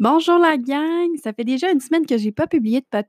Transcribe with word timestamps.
Bonjour 0.00 0.38
la 0.38 0.56
gang! 0.56 1.10
Ça 1.22 1.34
fait 1.34 1.44
déjà 1.44 1.70
une 1.70 1.78
semaine 1.80 2.06
que 2.06 2.16
j'ai 2.16 2.32
pas 2.32 2.46
publié 2.46 2.80
de, 2.80 2.86
pod- 2.90 3.04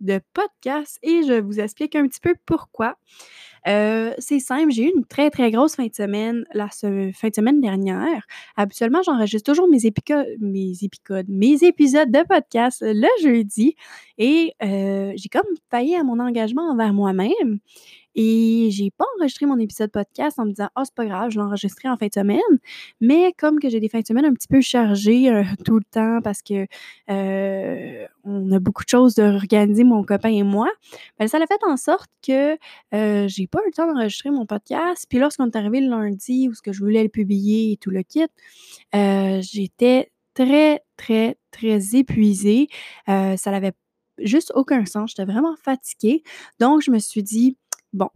de 0.00 0.20
podcast 0.34 0.98
et 1.02 1.22
je 1.22 1.40
vous 1.40 1.58
explique 1.58 1.96
un 1.96 2.06
petit 2.06 2.20
peu 2.20 2.34
pourquoi. 2.44 2.96
Euh, 3.66 4.12
c'est 4.18 4.40
simple, 4.40 4.70
j'ai 4.70 4.82
eu 4.84 4.92
une 4.94 5.06
très 5.06 5.30
très 5.30 5.50
grosse 5.50 5.74
fin 5.76 5.86
de 5.86 5.94
semaine 5.94 6.44
la 6.52 6.68
fin 6.68 6.90
de 7.28 7.34
semaine 7.34 7.62
dernière. 7.62 8.26
Habituellement, 8.56 9.00
j'enregistre 9.02 9.50
toujours 9.50 9.68
mes, 9.70 9.78
mes 11.28 11.64
épisodes 11.64 12.10
de 12.10 12.26
podcast 12.28 12.84
le 12.86 13.08
jeudi 13.22 13.74
et 14.18 14.52
euh, 14.62 15.14
j'ai 15.16 15.30
comme 15.30 15.48
failli 15.70 15.96
à 15.96 16.04
mon 16.04 16.18
engagement 16.20 16.70
envers 16.70 16.92
moi-même. 16.92 17.58
Et 18.14 18.68
j'ai 18.70 18.90
pas 18.90 19.04
enregistré 19.18 19.46
mon 19.46 19.58
épisode 19.58 19.90
podcast 19.90 20.38
en 20.38 20.44
me 20.46 20.50
disant: 20.50 20.68
«Ah, 20.74 20.82
c'est 20.84 20.94
pas 20.94 21.06
grave, 21.06 21.30
je 21.30 21.38
l'ai 21.38 21.44
enregistré 21.44 21.88
en 21.88 21.96
fin 21.96 22.06
de 22.06 22.12
semaine». 22.14 22.40
Mais 23.00 23.32
comme 23.38 23.58
que 23.60 23.68
j'ai 23.68 23.80
des 23.80 23.88
fins 23.88 24.00
de 24.00 24.06
semaine 24.06 24.24
un 24.24 24.32
petit 24.34 24.48
peu 24.48 24.60
chargées, 24.60 25.30
heu, 25.30 25.44
tout 25.64 25.76
le 25.78 25.84
temps 25.90 26.20
parce 26.22 26.42
que, 26.42 26.66
heu, 27.10 28.06
on 28.24 28.52
a 28.52 28.58
beaucoup 28.60 28.84
de 28.84 28.88
choses 28.88 29.14
de 29.14 29.22
organiser, 29.24 29.84
mon 29.84 30.02
copain 30.04 30.30
et 30.30 30.42
moi, 30.42 30.68
ben, 31.18 31.28
ça 31.28 31.38
l'a 31.38 31.46
fait 31.46 31.62
en 31.66 31.76
sorte 31.76 32.10
que, 32.26 32.54
heu, 32.94 33.28
j'ai 33.28 33.46
pas 33.46 33.58
eu 33.62 33.66
le 33.68 33.72
temps 33.72 33.86
d'enregistrer 33.92 34.30
mon 34.30 34.46
podcast. 34.46 35.06
Puis 35.08 35.18
lorsqu'on 35.18 35.46
est 35.46 35.56
arrivé 35.56 35.80
le 35.80 35.88
lundi 35.90 36.48
où 36.48 36.54
ce 36.54 36.62
que 36.62 36.72
je 36.72 36.80
voulais 36.80 37.02
le 37.02 37.08
publier 37.08 37.72
et 37.72 37.76
tout 37.76 37.90
le 37.90 38.02
kit, 38.02 38.26
heu, 38.94 39.40
j'étais 39.42 40.10
très, 40.34 40.82
très, 40.96 41.36
très 41.50 41.94
épuisée. 41.96 42.68
Ça 43.06 43.50
n'avait 43.50 43.72
juste 44.18 44.52
aucun 44.54 44.84
sens. 44.86 45.10
J'étais 45.10 45.30
vraiment 45.30 45.56
fatiguée. 45.62 46.22
Donc 46.60 46.82
je 46.82 46.90
me 46.90 46.98
suis 46.98 47.22
dit: 47.22 47.56
«Bon, 47.94 48.10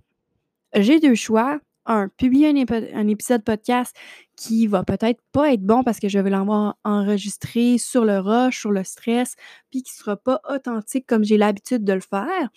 j'ai 0.75 1.01
2 1.01 1.15
choix. 1.15 1.61
un, 1.87 2.09
publier 2.19 2.49
un 2.51 2.55
un 2.95 3.09
épisode 3.09 3.45
podcast 3.45 3.97
qui 4.37 4.67
va 4.67 4.85
peut-être 4.85 5.21
pas 5.33 5.53
être 5.55 5.63
bon 5.63 5.85
parce 5.85 6.01
que 6.01 6.09
je 6.09 6.19
vais 6.19 6.31
l'avoir 6.31 6.77
enregistré 6.85 7.79
sur 7.79 8.05
le 8.05 8.19
rush, 8.21 8.61
sur 8.61 8.73
le 8.73 8.85
stress, 8.85 9.37
puis 9.71 9.83
qui 9.85 9.95
sera 9.95 10.17
pas 10.17 10.41
authentique 10.51 11.07
comme 11.07 11.25
j'ai 11.25 11.39
l'habitude 11.39 11.85
de 11.85 11.95
le 11.95 12.01
faire 12.01 12.51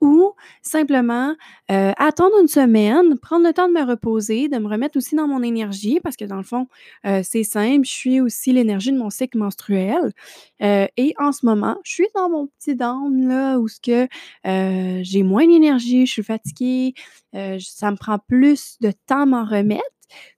ou 0.00 0.32
simplement, 0.62 1.30
heu, 1.70 1.92
attendre 1.98 2.34
une 2.40 2.48
semaine, 2.48 3.18
prendre 3.18 3.46
le 3.46 3.52
temps 3.52 3.68
de 3.68 3.72
me 3.74 3.82
reposer, 3.84 4.48
de 4.48 4.58
me 4.58 4.68
remettre 4.68 4.96
aussi 4.96 5.16
dans 5.16 5.26
mon 5.28 5.42
énergie 5.42 6.00
parce 6.00 6.16
que 6.16 6.24
dans 6.24 6.36
le 6.36 6.42
fond, 6.44 6.68
heu, 7.06 7.20
c'est 7.24 7.44
simple, 7.44 7.84
je 7.86 7.90
suis 7.92 8.20
aussi 8.20 8.52
l'énergie 8.52 8.92
de 8.92 8.98
mon 8.98 9.10
cycle 9.10 9.38
menstruel, 9.38 10.12
heu 10.62 10.86
et 10.96 11.14
en 11.18 11.32
ce 11.32 11.46
moment, 11.46 11.76
je 11.84 11.92
suis 11.92 12.06
dans 12.14 12.30
mon 12.30 12.46
petit 12.48 12.74
down 12.76 13.28
là 13.28 13.58
où 13.58 13.68
ce 13.68 13.78
j'ai 15.02 15.22
moins 15.22 15.46
d'énergie, 15.46 16.06
je 16.06 16.12
suis 16.12 16.22
fatiguée, 16.22 16.94
ça 17.32 17.90
me 17.90 17.96
prend 17.96 18.18
plus 18.18 18.76
de 18.80 18.92
temps 19.06 19.22
à 19.22 19.26
m'en 19.26 19.44
remettre. 19.44 19.82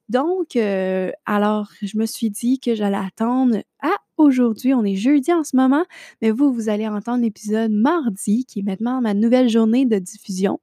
Donc 0.09 0.55
heu, 0.55 1.11
alors 1.25 1.69
je 1.81 1.97
me 1.97 2.05
suis 2.05 2.29
dit 2.29 2.59
que 2.59 2.75
j'allais 2.75 2.97
attendre 2.97 3.57
à 3.81 3.89
aujourd'hui, 4.17 4.73
on 4.75 4.83
est 4.83 4.95
jeudi 4.95 5.33
en 5.33 5.43
ce 5.43 5.55
moment, 5.55 5.83
mais 6.21 6.29
vous, 6.31 6.53
vous 6.53 6.69
allez 6.69 6.87
entendre 6.87 7.23
l'épisode 7.23 7.71
mardi, 7.71 8.45
qui 8.45 8.59
est 8.59 8.63
maintenant 8.63 9.01
ma 9.01 9.13
nouvelle 9.15 9.49
journée 9.49 9.85
de 9.85 9.97
diffusion. 9.97 10.59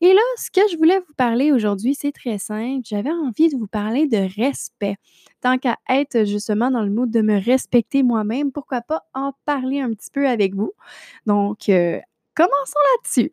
Et 0.00 0.12
là, 0.14 0.20
ce 0.36 0.50
que 0.50 0.60
je 0.70 0.76
voulais 0.76 0.98
vous 1.00 1.14
parler 1.16 1.52
aujourd'hui, 1.52 1.94
c'est 1.94 2.12
très 2.12 2.38
simple. 2.38 2.82
J'avais 2.84 3.10
envie 3.10 3.48
de 3.50 3.56
vous 3.56 3.66
parler 3.66 4.06
de 4.06 4.18
respect. 4.40 4.96
Tant 5.40 5.58
qu'à 5.58 5.78
être 5.88 6.24
justement 6.26 6.70
dans 6.70 6.82
le 6.82 6.90
mood 6.90 7.10
de 7.10 7.22
me 7.22 7.38
respecter 7.40 8.02
moi-même, 8.02 8.52
pourquoi 8.52 8.80
pas 8.82 9.02
en 9.14 9.32
parler 9.44 9.80
un 9.80 9.90
petit 9.92 10.10
peu 10.12 10.28
avec 10.28 10.54
vous. 10.54 10.72
Donc, 11.26 11.68
heu, 11.68 12.00
commençons 12.34 12.80
là-dessus. 12.96 13.32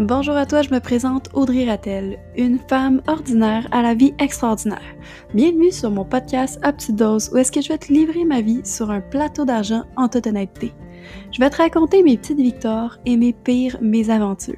Bonjour 0.00 0.34
à 0.34 0.46
toi, 0.46 0.62
je 0.62 0.72
me 0.72 0.80
présente 0.80 1.28
Audrey 1.34 1.66
Rattel, 1.66 2.18
une 2.34 2.58
femme 2.58 3.02
ordinaire 3.06 3.68
à 3.70 3.82
la 3.82 3.92
vie 3.92 4.14
extraordinaire. 4.18 4.80
Bienvenue 5.34 5.70
sur 5.70 5.90
mon 5.90 6.06
podcast 6.06 6.58
à 6.62 6.72
petite 6.72 6.96
dose 6.96 7.28
où 7.30 7.36
est-ce 7.36 7.52
que 7.52 7.60
je 7.60 7.68
vais 7.68 7.76
te 7.76 7.92
livrer 7.92 8.24
ma 8.24 8.40
vie 8.40 8.62
sur 8.64 8.90
un 8.90 9.02
plateau 9.02 9.44
d'argent 9.44 9.82
en 9.98 10.08
toute 10.08 10.26
honnêteté. 10.26 10.72
Je 11.32 11.38
vais 11.38 11.50
te 11.50 11.58
raconter 11.58 12.02
mes 12.02 12.16
petites 12.16 12.40
victoires 12.40 12.98
et 13.04 13.18
mes 13.18 13.34
pires 13.34 13.76
mésaventures. 13.82 14.56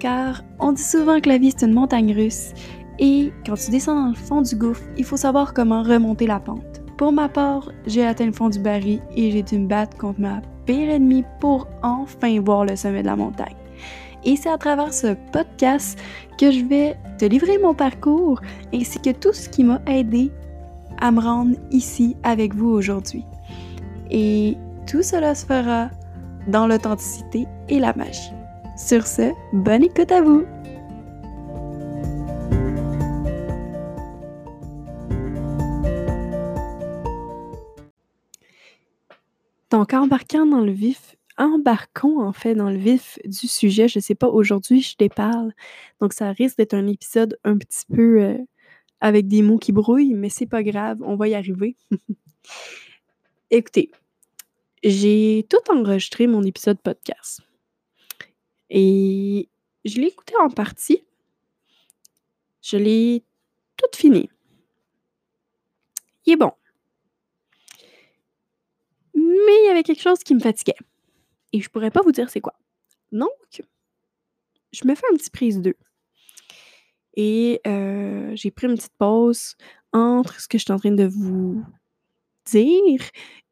Car 0.00 0.42
on 0.58 0.72
dit 0.72 0.82
souvent 0.82 1.20
que 1.20 1.28
la 1.28 1.36
vie 1.36 1.52
c'est 1.54 1.66
une 1.66 1.74
montagne 1.74 2.14
russe 2.14 2.54
et 2.98 3.34
quand 3.44 3.56
tu 3.56 3.70
descends 3.70 4.00
dans 4.00 4.08
le 4.08 4.14
fond 4.14 4.40
du 4.40 4.56
gouffre, 4.56 4.84
il 4.96 5.04
faut 5.04 5.18
savoir 5.18 5.52
comment 5.52 5.82
remonter 5.82 6.26
la 6.26 6.40
pente. 6.40 6.80
Pour 6.96 7.12
ma 7.12 7.28
part, 7.28 7.70
j'ai 7.86 8.06
atteint 8.06 8.24
le 8.24 8.32
fond 8.32 8.48
du 8.48 8.60
baril 8.60 9.02
et 9.14 9.30
j'ai 9.30 9.42
dû 9.42 9.58
me 9.58 9.68
battre 9.68 9.98
contre 9.98 10.22
ma 10.22 10.40
pire 10.64 10.88
ennemie 10.88 11.24
pour 11.38 11.68
enfin 11.82 12.40
voir 12.40 12.64
le 12.64 12.76
sommet 12.76 13.02
de 13.02 13.08
la 13.08 13.16
montagne. 13.16 13.56
Et 14.24 14.36
c'est 14.36 14.50
à 14.50 14.58
travers 14.58 14.94
ce 14.94 15.14
podcast 15.32 15.98
que 16.38 16.50
je 16.50 16.64
vais 16.64 16.96
te 17.18 17.24
livrer 17.24 17.58
mon 17.58 17.74
parcours 17.74 18.40
ainsi 18.72 19.00
que 19.00 19.10
tout 19.10 19.32
ce 19.32 19.48
qui 19.48 19.64
m'a 19.64 19.80
aidé 19.86 20.30
à 21.00 21.10
me 21.10 21.20
rendre 21.20 21.56
ici 21.70 22.16
avec 22.22 22.54
vous 22.54 22.68
aujourd'hui. 22.68 23.24
Et 24.10 24.56
tout 24.86 25.02
cela 25.02 25.34
se 25.34 25.44
fera 25.46 25.90
dans 26.48 26.66
l'authenticité 26.66 27.46
et 27.68 27.78
la 27.78 27.94
magie. 27.94 28.32
Sur 28.76 29.06
ce, 29.06 29.32
bonne 29.52 29.84
écoute 29.84 30.10
à 30.10 30.22
vous! 30.22 30.44
Donc, 39.70 39.92
embarquant 39.92 40.46
dans 40.46 40.60
le 40.60 40.70
vif 40.70 41.16
embarquons 41.38 42.20
en 42.20 42.32
fait 42.32 42.54
dans 42.54 42.70
le 42.70 42.76
vif 42.78 43.18
du 43.24 43.48
sujet. 43.48 43.88
Je 43.88 43.98
sais 44.00 44.14
pas, 44.14 44.28
aujourd'hui, 44.28 44.82
je 44.82 44.96
te 44.96 45.08
parle, 45.08 45.52
donc 46.00 46.12
ça 46.12 46.32
risque 46.32 46.58
d'être 46.58 46.74
un 46.74 46.86
épisode 46.86 47.38
un 47.44 47.58
petit 47.58 47.84
peu, 47.92 48.20
heu, 48.22 48.38
avec 49.00 49.28
des 49.28 49.42
mots 49.42 49.58
qui 49.58 49.72
brouillent, 49.72 50.14
mais 50.14 50.28
c'est 50.28 50.46
pas 50.46 50.62
grave, 50.62 50.98
on 51.02 51.16
va 51.16 51.28
y 51.28 51.34
arriver. 51.34 51.76
Écoutez, 53.50 53.90
j'ai 54.82 55.46
tout 55.48 55.70
enregistré 55.70 56.26
mon 56.26 56.42
épisode 56.42 56.80
podcast 56.80 57.40
et 58.70 59.48
je 59.84 60.00
l'ai 60.00 60.08
écouté 60.08 60.34
en 60.40 60.50
partie. 60.50 61.04
Je 62.62 62.76
l'ai 62.78 63.22
tout 63.76 63.88
fini. 63.94 64.30
Il 66.26 66.32
est 66.32 66.36
bon. 66.36 66.52
Mais 69.14 69.22
il 69.22 69.66
y 69.66 69.70
avait 69.70 69.82
quelque 69.82 70.02
chose 70.02 70.20
qui 70.20 70.34
me 70.34 70.40
fatiguait 70.40 70.74
et 71.54 71.60
je 71.60 71.70
pourrais 71.70 71.92
pas 71.92 72.02
vous 72.02 72.10
dire 72.10 72.28
c'est 72.28 72.40
quoi. 72.40 72.54
Donc, 73.12 73.62
je 74.72 74.86
me 74.86 74.94
fais 74.96 75.06
un 75.12 75.16
petit 75.16 75.30
prise 75.30 75.60
2 75.60 75.74
et 77.16 77.60
heu, 77.64 78.32
j'ai 78.34 78.50
pris 78.50 78.66
une 78.66 78.74
petite 78.74 78.96
pause 78.98 79.54
entre 79.92 80.40
ce 80.40 80.48
que 80.48 80.58
je 80.58 80.64
suis 80.64 80.72
en 80.72 80.80
train 80.80 80.90
de 80.90 81.04
vous 81.04 81.64
dire 82.44 83.00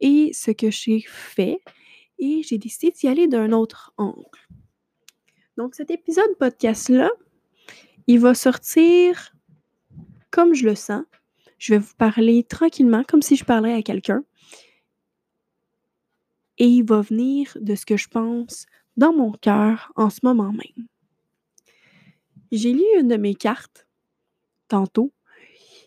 et 0.01 0.33
ce 0.35 0.51
que 0.51 0.69
j'ai 0.73 1.05
fait 1.07 1.61
et 2.19 2.43
j'ai 2.43 2.59
décidé 2.59 2.91
d'y 2.91 3.07
aller 3.07 3.29
d'un 3.29 3.53
autre 3.53 3.95
angle. 3.97 4.41
Donc 5.57 5.77
cet 5.77 5.93
épisode 5.93 6.37
podcast-là, 6.41 7.09
il 8.09 8.19
va 8.19 8.35
sortir 8.35 9.33
comme 10.33 10.55
je 10.55 10.65
le 10.65 10.75
sens. 10.75 11.05
Je 11.59 11.75
vais 11.75 11.79
vous 11.79 11.95
parler 11.97 12.43
tranquillement, 12.43 13.05
comme 13.05 13.23
si 13.23 13.37
je 13.37 13.45
parlais 13.45 13.73
à 13.73 13.83
quelqu'un. 13.83 14.25
Et 16.63 16.69
il 16.69 16.85
va 16.85 17.01
venir 17.01 17.59
de 17.61 17.75
ce 17.75 17.85
que 17.85 17.97
je 17.97 18.07
pense 18.07 18.67
dans 18.97 19.13
mon 19.13 19.33
cœur 19.33 19.91
en 19.97 20.11
ce 20.11 20.21
moment 20.23 20.53
même. 20.53 20.87
J'ai 22.53 22.73
lu 22.73 22.85
une 23.01 23.09
de 23.09 23.17
mes 23.17 23.35
cartes, 23.35 23.89
tantôt, 24.69 25.13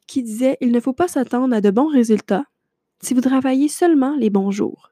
qui 0.05 0.21
disait 0.21 0.57
Il 0.59 0.73
ne 0.73 0.81
faut 0.81 0.91
pas 0.91 1.07
s'attendre 1.07 1.55
à 1.55 1.61
de 1.61 1.71
bons 1.71 1.87
résultats 1.87 2.43
si 3.01 3.13
vous 3.13 3.21
travaillez 3.21 3.69
seulement 3.69 4.17
les 4.17 4.29
bons 4.29 4.51
jours. 4.51 4.91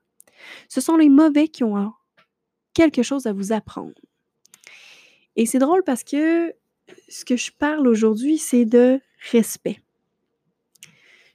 Ce 0.69 0.79
sont 0.79 0.95
les 0.95 1.09
mauvais 1.09 1.49
qui 1.49 1.65
ont 1.65 1.91
quelque 2.73 3.03
chose 3.03 3.25
à 3.25 3.33
vous 3.33 3.51
apprendre. 3.51 3.99
Et 5.35 5.45
c'est 5.45 5.59
drôle 5.59 5.83
parce 5.83 6.05
que 6.05 6.53
ce 7.09 7.25
que 7.25 7.35
je 7.35 7.51
parle 7.51 7.89
aujourd'hui, 7.89 8.37
c'est 8.37 8.63
de 8.63 9.01
respect. 9.33 9.81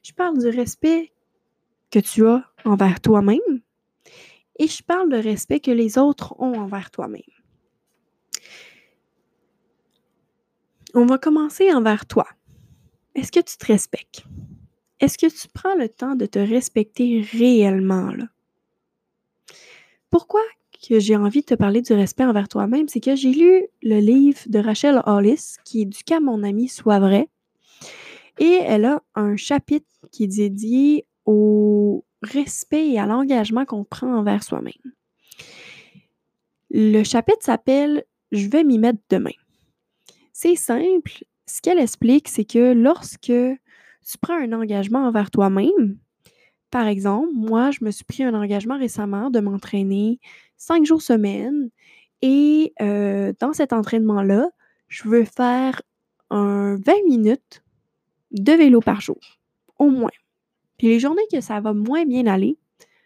Je 0.03 0.15
parle 0.15 0.39
du 0.39 0.49
respect 0.49 1.13
que 1.91 1.99
tu 1.99 2.27
as 2.27 2.51
envers 2.65 3.03
toi-même 3.03 3.58
et 4.59 4.67
je 4.67 4.83
parle 4.83 5.11
de 5.11 5.17
respect 5.17 5.61
que 5.61 5.71
les 5.71 5.99
autres 5.99 6.35
ont 6.39 6.59
envers 6.59 6.91
toi-même. 6.91 7.23
On 10.95 11.07
va 11.07 11.19
commencer 11.19 11.73
envers 11.73 12.07
toi. 12.07 12.27
Est-ce 13.15 13.31
que 13.31 13.41
tu 13.41 13.57
te 13.57 13.67
respectes? 13.67 14.25
Est-ce 15.01 15.19
que 15.19 15.27
tu 15.27 15.49
prends 15.49 15.75
le 15.75 15.89
temps 15.89 16.17
de 16.17 16.27
te 16.27 16.39
respecter 16.39 17.21
réellement? 17.21 18.13
Pourquoi 20.11 20.43
que 20.87 21.01
j'ai 21.01 21.17
envie 21.17 21.41
de 21.41 21.47
te 21.47 21.55
parler 21.55 21.83
du 21.83 21.93
respect 21.93 22.25
envers 22.25 22.49
toi-même, 22.49 22.89
c'est 22.89 23.01
que 23.01 23.17
j'ai 23.17 23.33
lu 23.33 23.67
le 23.83 23.99
livre 23.99 24.39
de 24.47 24.59
Rachel 24.59 25.03
Hollis 25.07 25.57
qui 25.65 25.83
est 25.83 25.87
Du 25.87 26.05
qu'à 26.05 26.21
mon 26.21 26.43
ami 26.43 26.69
soit 26.69 27.01
vrai. 27.01 27.29
Et 28.39 28.61
elle 28.65 28.85
a 28.85 29.03
un 29.15 29.37
chapitre 29.37 29.87
qui 30.13 30.25
est 30.25 30.29
dédié 30.29 31.07
au 31.29 32.07
respect 32.23 32.89
et 32.89 32.99
à 32.99 33.05
l'engagement 33.05 33.67
qu'on 33.67 33.85
prend 33.85 34.17
envers 34.17 34.43
soi-même. 34.43 34.73
Le 36.71 37.03
chapitre 37.05 37.43
s'appelle 37.43 38.05
Je 38.33 38.49
vais 38.49 38.65
m'y 38.65 38.79
mettre 38.79 39.01
demain. 39.11 39.37
C'est 40.33 40.57
simple. 40.57 41.25
Ce 41.47 41.61
qu'elle 41.61 41.79
explique, 41.79 42.29
c'est 42.29 42.47
que 42.47 42.73
lorsque 42.73 43.27
tu 43.27 44.19
prends 44.23 44.41
un 44.41 44.53
engagement 44.55 45.07
envers 45.07 45.31
toi-même, 45.31 45.99
par 46.71 46.87
exemple, 46.87 47.29
moi, 47.35 47.73
je 47.73 47.85
me 47.85 47.91
suis 47.91 48.05
pris 48.05 48.23
un 48.23 48.35
engagement 48.35 48.79
récemment 48.79 49.31
de 49.31 49.41
m'entraîner 49.41 50.21
cinq 50.57 50.87
jours 50.87 51.03
semaine 51.03 51.69
et 52.23 52.73
euh, 52.81 53.35
dans 53.39 53.53
cet 53.53 53.75
entraînement-là, 53.75 54.49
je 54.89 55.07
veux 55.07 55.25
faire 55.25 55.83
un 56.31 56.77
20 56.77 56.93
minutes 57.07 57.63
de 58.31 58.53
vélo 58.53 58.81
par 58.81 59.03
jour, 59.03 59.21
au 59.79 59.91
moins. 59.91 60.11
Puis 60.79 60.87
les 60.87 61.01
journées 61.01 61.27
que 61.31 61.41
ça 61.41 61.61
va 61.61 61.75
moins 61.75 62.07
bien 62.07 62.27
aller, 62.27 62.57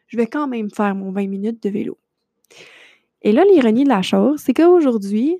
je 0.07 0.17
vais 0.17 0.27
quand 0.27 0.47
même 0.47 0.71
faire 0.71 0.95
mon 0.95 1.11
20 1.11 1.27
minutes 1.27 1.63
de 1.63 1.71
vélo. 1.71 1.99
Et 3.23 3.33
là, 3.33 3.45
l'ironie 3.45 3.85
de 3.85 3.89
la 3.89 4.03
chose, 4.03 4.41
c'est 4.41 4.53
qu'aujourd'hui, 4.53 5.39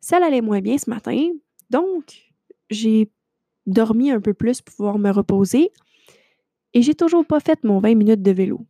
ça 0.00 0.18
allait 0.18 0.40
moins 0.40 0.60
bien 0.60 0.78
ce 0.78 0.88
matin, 0.88 1.30
donc 1.70 2.32
j'ai 2.70 3.10
dormi 3.66 4.10
un 4.10 4.20
peu 4.20 4.34
plus 4.34 4.60
pour 4.60 4.74
pouvoir 4.74 4.98
me 4.98 5.10
reposer 5.10 5.70
et 6.74 6.82
j'ai 6.82 6.94
toujours 6.94 7.26
pas 7.26 7.40
fait 7.40 7.62
mon 7.64 7.78
20 7.78 7.94
minutes 7.94 8.22
de 8.22 8.30
vélo. 8.30 8.66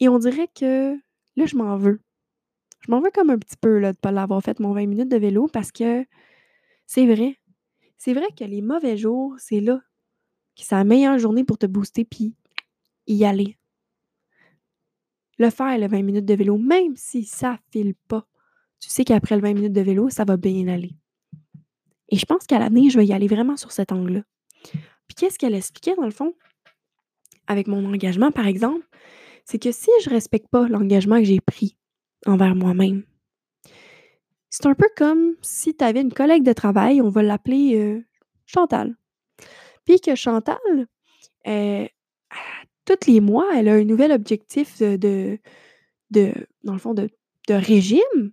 Et 0.00 0.08
on 0.08 0.18
dirait 0.18 0.48
que 0.48 0.94
là, 1.36 1.46
je 1.46 1.56
m'en 1.56 1.76
veux. 1.76 2.00
Je 2.80 2.90
m'en 2.90 3.00
veux 3.00 3.10
comme 3.10 3.30
un 3.30 3.38
petit 3.38 3.56
peu 3.56 3.80
de 3.80 3.86
ne 3.86 3.92
pas 3.92 4.12
l'avoir 4.12 4.42
fait 4.42 4.60
mon 4.60 4.72
20 4.72 4.86
minutes 4.86 5.08
de 5.08 5.16
vélo 5.16 5.48
parce 5.52 5.72
que 5.72 6.04
c'est 6.86 7.06
vrai. 7.06 7.38
C'est 7.96 8.14
vrai 8.14 8.28
que 8.38 8.44
les 8.44 8.62
mauvais 8.62 8.96
jours, 8.96 9.34
c'est 9.38 9.60
là 9.60 9.80
c'est 10.64 10.74
la 10.74 10.84
meilleure 10.84 11.18
journée 11.18 11.44
pour 11.44 11.58
te 11.58 11.66
booster 11.66 12.04
puis 12.04 12.34
y 13.06 13.24
aller. 13.24 13.56
Le 15.38 15.50
faire, 15.50 15.78
le 15.78 15.86
20 15.86 16.02
minutes 16.02 16.24
de 16.24 16.34
vélo, 16.34 16.58
même 16.58 16.96
si 16.96 17.24
ça 17.24 17.58
file 17.70 17.94
pas, 18.08 18.26
tu 18.80 18.90
sais 18.90 19.04
qu'après 19.04 19.36
le 19.36 19.42
20 19.42 19.54
minutes 19.54 19.72
de 19.72 19.80
vélo, 19.80 20.10
ça 20.10 20.24
va 20.24 20.36
bien 20.36 20.66
aller. 20.68 20.96
Et 22.08 22.16
je 22.16 22.24
pense 22.24 22.46
qu'à 22.46 22.58
l'avenir, 22.58 22.90
je 22.90 22.98
vais 22.98 23.06
y 23.06 23.12
aller 23.12 23.28
vraiment 23.28 23.56
sur 23.56 23.72
cet 23.72 23.92
angle-là. 23.92 24.22
Puis 24.62 25.14
qu'est-ce 25.16 25.38
qu'elle 25.38 25.54
expliquait 25.54 25.94
dans 25.94 26.04
le 26.04 26.10
fond? 26.10 26.34
Avec 27.46 27.66
mon 27.66 27.84
engagement, 27.84 28.30
par 28.30 28.46
exemple, 28.46 28.86
c'est 29.44 29.58
que 29.58 29.72
si 29.72 29.90
je 30.04 30.10
respecte 30.10 30.48
pas 30.48 30.68
l'engagement 30.68 31.18
que 31.18 31.24
j'ai 31.24 31.40
pris 31.40 31.76
envers 32.26 32.54
moi-même, 32.54 33.04
c'est 34.50 34.66
un 34.66 34.74
peu 34.74 34.88
comme 34.96 35.34
si 35.40 35.76
tu 35.76 35.84
avais 35.84 36.00
une 36.00 36.12
collègue 36.12 36.42
de 36.42 36.52
travail, 36.52 37.00
on 37.00 37.10
va 37.10 37.22
l'appeler 37.22 37.76
euh, 37.76 38.02
Chantal. 38.46 38.96
Puis 39.88 40.00
que 40.00 40.14
Chantal, 40.14 40.58
euh, 41.46 41.86
tous 42.84 43.06
les 43.06 43.20
mois, 43.20 43.46
elle 43.56 43.68
a 43.70 43.72
un 43.72 43.84
nouvel 43.84 44.12
objectif 44.12 44.80
de, 44.80 45.38
de, 46.10 46.34
dans 46.62 46.74
le 46.74 46.78
fond, 46.78 46.92
de, 46.92 47.08
de 47.48 47.54
régime 47.54 48.32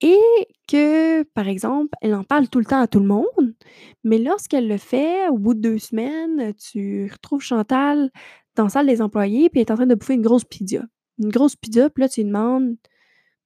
et 0.00 0.18
que, 0.66 1.22
par 1.22 1.46
exemple, 1.46 1.96
elle 2.00 2.12
en 2.12 2.24
parle 2.24 2.48
tout 2.48 2.58
le 2.58 2.64
temps 2.64 2.80
à 2.80 2.88
tout 2.88 2.98
le 2.98 3.06
monde, 3.06 3.54
mais 4.02 4.18
lorsqu'elle 4.18 4.66
le 4.66 4.76
fait, 4.76 5.28
au 5.28 5.38
bout 5.38 5.54
de 5.54 5.60
deux 5.60 5.78
semaines, 5.78 6.52
tu 6.54 7.08
retrouves 7.12 7.40
Chantal 7.40 8.10
dans 8.56 8.64
la 8.64 8.68
salle 8.68 8.88
des 8.88 9.00
employés, 9.00 9.50
puis 9.50 9.60
elle 9.60 9.68
est 9.68 9.70
en 9.70 9.76
train 9.76 9.86
de 9.86 9.94
bouffer 9.94 10.14
une 10.14 10.22
grosse 10.22 10.44
pizza. 10.44 10.82
Une 11.22 11.30
grosse 11.30 11.54
pizza, 11.54 11.88
puis 11.88 12.02
là, 12.02 12.08
tu 12.08 12.22
lui 12.22 12.26
demandes 12.26 12.74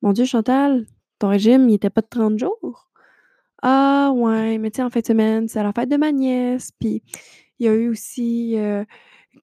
Mon 0.00 0.14
Dieu, 0.14 0.24
Chantal, 0.24 0.86
ton 1.18 1.28
régime, 1.28 1.68
il 1.68 1.74
était 1.74 1.90
pas 1.90 2.00
de 2.00 2.08
30 2.08 2.38
jours? 2.38 2.67
Ah, 3.62 4.12
ouais, 4.14 4.58
mais 4.58 4.70
tu 4.70 4.76
sais, 4.76 4.82
en 4.82 4.90
fin 4.90 5.00
de 5.00 5.06
semaine, 5.06 5.48
c'est 5.48 5.62
la 5.62 5.72
fête 5.72 5.88
de 5.88 5.96
ma 5.96 6.12
nièce, 6.12 6.70
puis 6.78 7.02
il 7.58 7.66
y 7.66 7.68
a 7.68 7.74
eu 7.74 7.88
aussi 7.88 8.56
euh, 8.56 8.84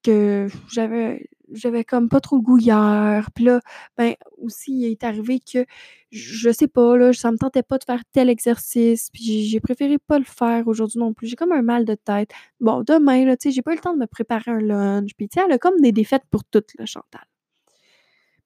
que 0.02 0.48
j'avais 0.72 1.28
j'avais 1.52 1.84
comme 1.84 2.08
pas 2.08 2.20
trop 2.20 2.36
le 2.36 2.42
goût 2.42 2.58
hier. 2.58 3.30
Puis 3.34 3.44
là, 3.44 3.60
ben 3.96 4.14
aussi, 4.38 4.72
il 4.72 4.84
est 4.86 5.04
arrivé 5.04 5.40
que 5.40 5.64
je 6.10 6.50
sais 6.50 6.68
pas, 6.68 6.96
là, 6.96 7.12
ça 7.12 7.30
me 7.32 7.36
tentait 7.38 7.62
pas 7.62 7.78
de 7.78 7.84
faire 7.84 8.02
tel 8.12 8.28
exercice. 8.30 9.10
Puis 9.12 9.46
j'ai 9.46 9.60
préféré 9.60 9.98
pas 9.98 10.18
le 10.18 10.24
faire 10.24 10.66
aujourd'hui 10.68 10.98
non 10.98 11.12
plus. 11.14 11.28
J'ai 11.28 11.36
comme 11.36 11.52
un 11.52 11.62
mal 11.62 11.84
de 11.84 11.94
tête. 11.94 12.30
Bon, 12.60 12.82
demain, 12.82 13.24
là, 13.24 13.36
tu 13.36 13.48
sais, 13.50 13.54
j'ai 13.54 13.62
pas 13.62 13.72
eu 13.72 13.76
le 13.76 13.80
temps 13.80 13.94
de 13.94 13.98
me 13.98 14.06
préparer 14.06 14.50
un 14.50 14.60
lunch. 14.60 15.12
Puis 15.16 15.28
tu 15.28 15.38
sais, 15.38 15.46
elle 15.46 15.52
a 15.52 15.58
comme 15.58 15.80
des 15.80 15.92
défaites 15.92 16.24
pour 16.30 16.44
toutes, 16.44 16.72
là, 16.78 16.86
Chantal. 16.86 17.26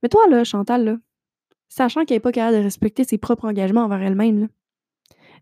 Mais 0.03 0.09
toi, 0.09 0.27
là, 0.29 0.45
Chantal, 0.45 0.85
là, 0.85 0.97
sachant 1.69 2.05
qu'elle 2.05 2.19
est 2.19 2.21
pas 2.21 2.33
capable 2.33 2.59
de 2.59 2.63
respecter 2.63 3.05
ses 3.05 3.19
propres 3.19 3.47
engagements 3.49 3.85
envers 3.85 4.03
elle-même, 4.03 4.49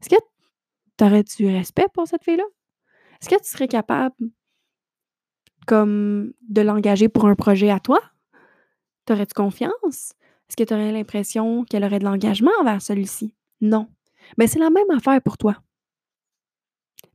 est-ce 0.00 0.08
que 0.08 0.20
t'aurais 0.96 1.22
du 1.22 1.46
respect 1.46 1.86
pour 1.92 2.06
cette 2.06 2.24
fille-là? 2.24 2.44
Est-ce 3.20 3.28
que 3.28 3.40
tu 3.42 3.48
serais 3.48 3.68
capable 3.68 4.14
comme 5.66 6.32
de 6.48 6.62
l'engager 6.62 7.08
pour 7.08 7.26
un 7.26 7.34
projet 7.34 7.70
à 7.70 7.80
toi? 7.80 8.00
T'aurais-tu 9.04 9.34
confiance? 9.34 10.14
Est-ce 10.48 10.56
que 10.56 10.64
tu 10.64 10.74
aurais 10.74 10.92
l'impression 10.92 11.64
qu'elle 11.64 11.84
aurait 11.84 11.98
de 11.98 12.04
l'engagement 12.04 12.52
envers 12.60 12.80
celui-ci? 12.80 13.34
Non. 13.60 13.88
Mais 14.36 14.46
c'est 14.46 14.58
la 14.58 14.70
même 14.70 14.90
affaire 14.90 15.20
pour 15.22 15.36
toi. 15.36 15.56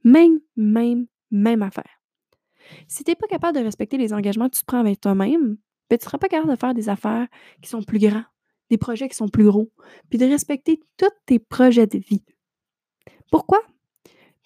Même, 0.04 0.40
même, 0.56 1.08
même 1.32 1.64
affaire. 1.64 2.02
Si 2.88 3.04
tu 3.04 3.12
n'es 3.12 3.16
pas 3.16 3.28
capable 3.28 3.58
de 3.58 3.64
respecter 3.64 3.98
les 3.98 4.14
engagements 4.14 4.50
que 4.50 4.58
tu 4.58 4.66
prends 4.66 4.80
avec 4.80 5.02
toi-même, 5.02 5.58
ben, 5.90 5.98
tu 5.98 6.06
ne 6.06 6.10
seras 6.10 6.18
pas 6.18 6.28
capable 6.28 6.52
de 6.52 6.60
faire 6.60 6.74
des 6.74 6.90
affaires 6.90 7.28
qui 7.62 7.70
sont 7.70 7.84
plus 7.84 8.00
grands, 8.00 8.24
des 8.70 8.78
projets 8.78 9.10
qui 9.10 9.16
sont 9.16 9.28
plus 9.28 9.46
gros, 9.46 9.72
puis 10.10 10.18
de 10.18 10.26
respecter 10.26 10.80
tous 10.98 11.10
tes 11.26 11.40
projets 11.40 11.88
de 11.88 11.98
vie. 11.98 12.24
Pourquoi? 13.32 13.62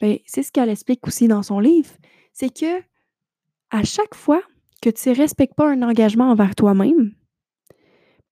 Ben, 0.02 0.20
c'est 0.26 0.44
ce 0.44 0.52
qu'elle 0.52 0.70
explique 0.70 1.06
aussi 1.08 1.28
dans 1.28 1.44
son 1.44 1.60
livre, 1.60 1.92
c'est 2.34 2.54
que 2.54 2.82
à 3.72 3.84
chaque 3.84 4.16
fois 4.16 4.42
que 4.82 4.90
tu 4.90 5.10
ne 5.10 5.16
respectes 5.16 5.56
pas 5.56 5.70
un 5.70 5.82
engagement 5.82 6.30
envers 6.32 6.56
toi-même, 6.56 7.14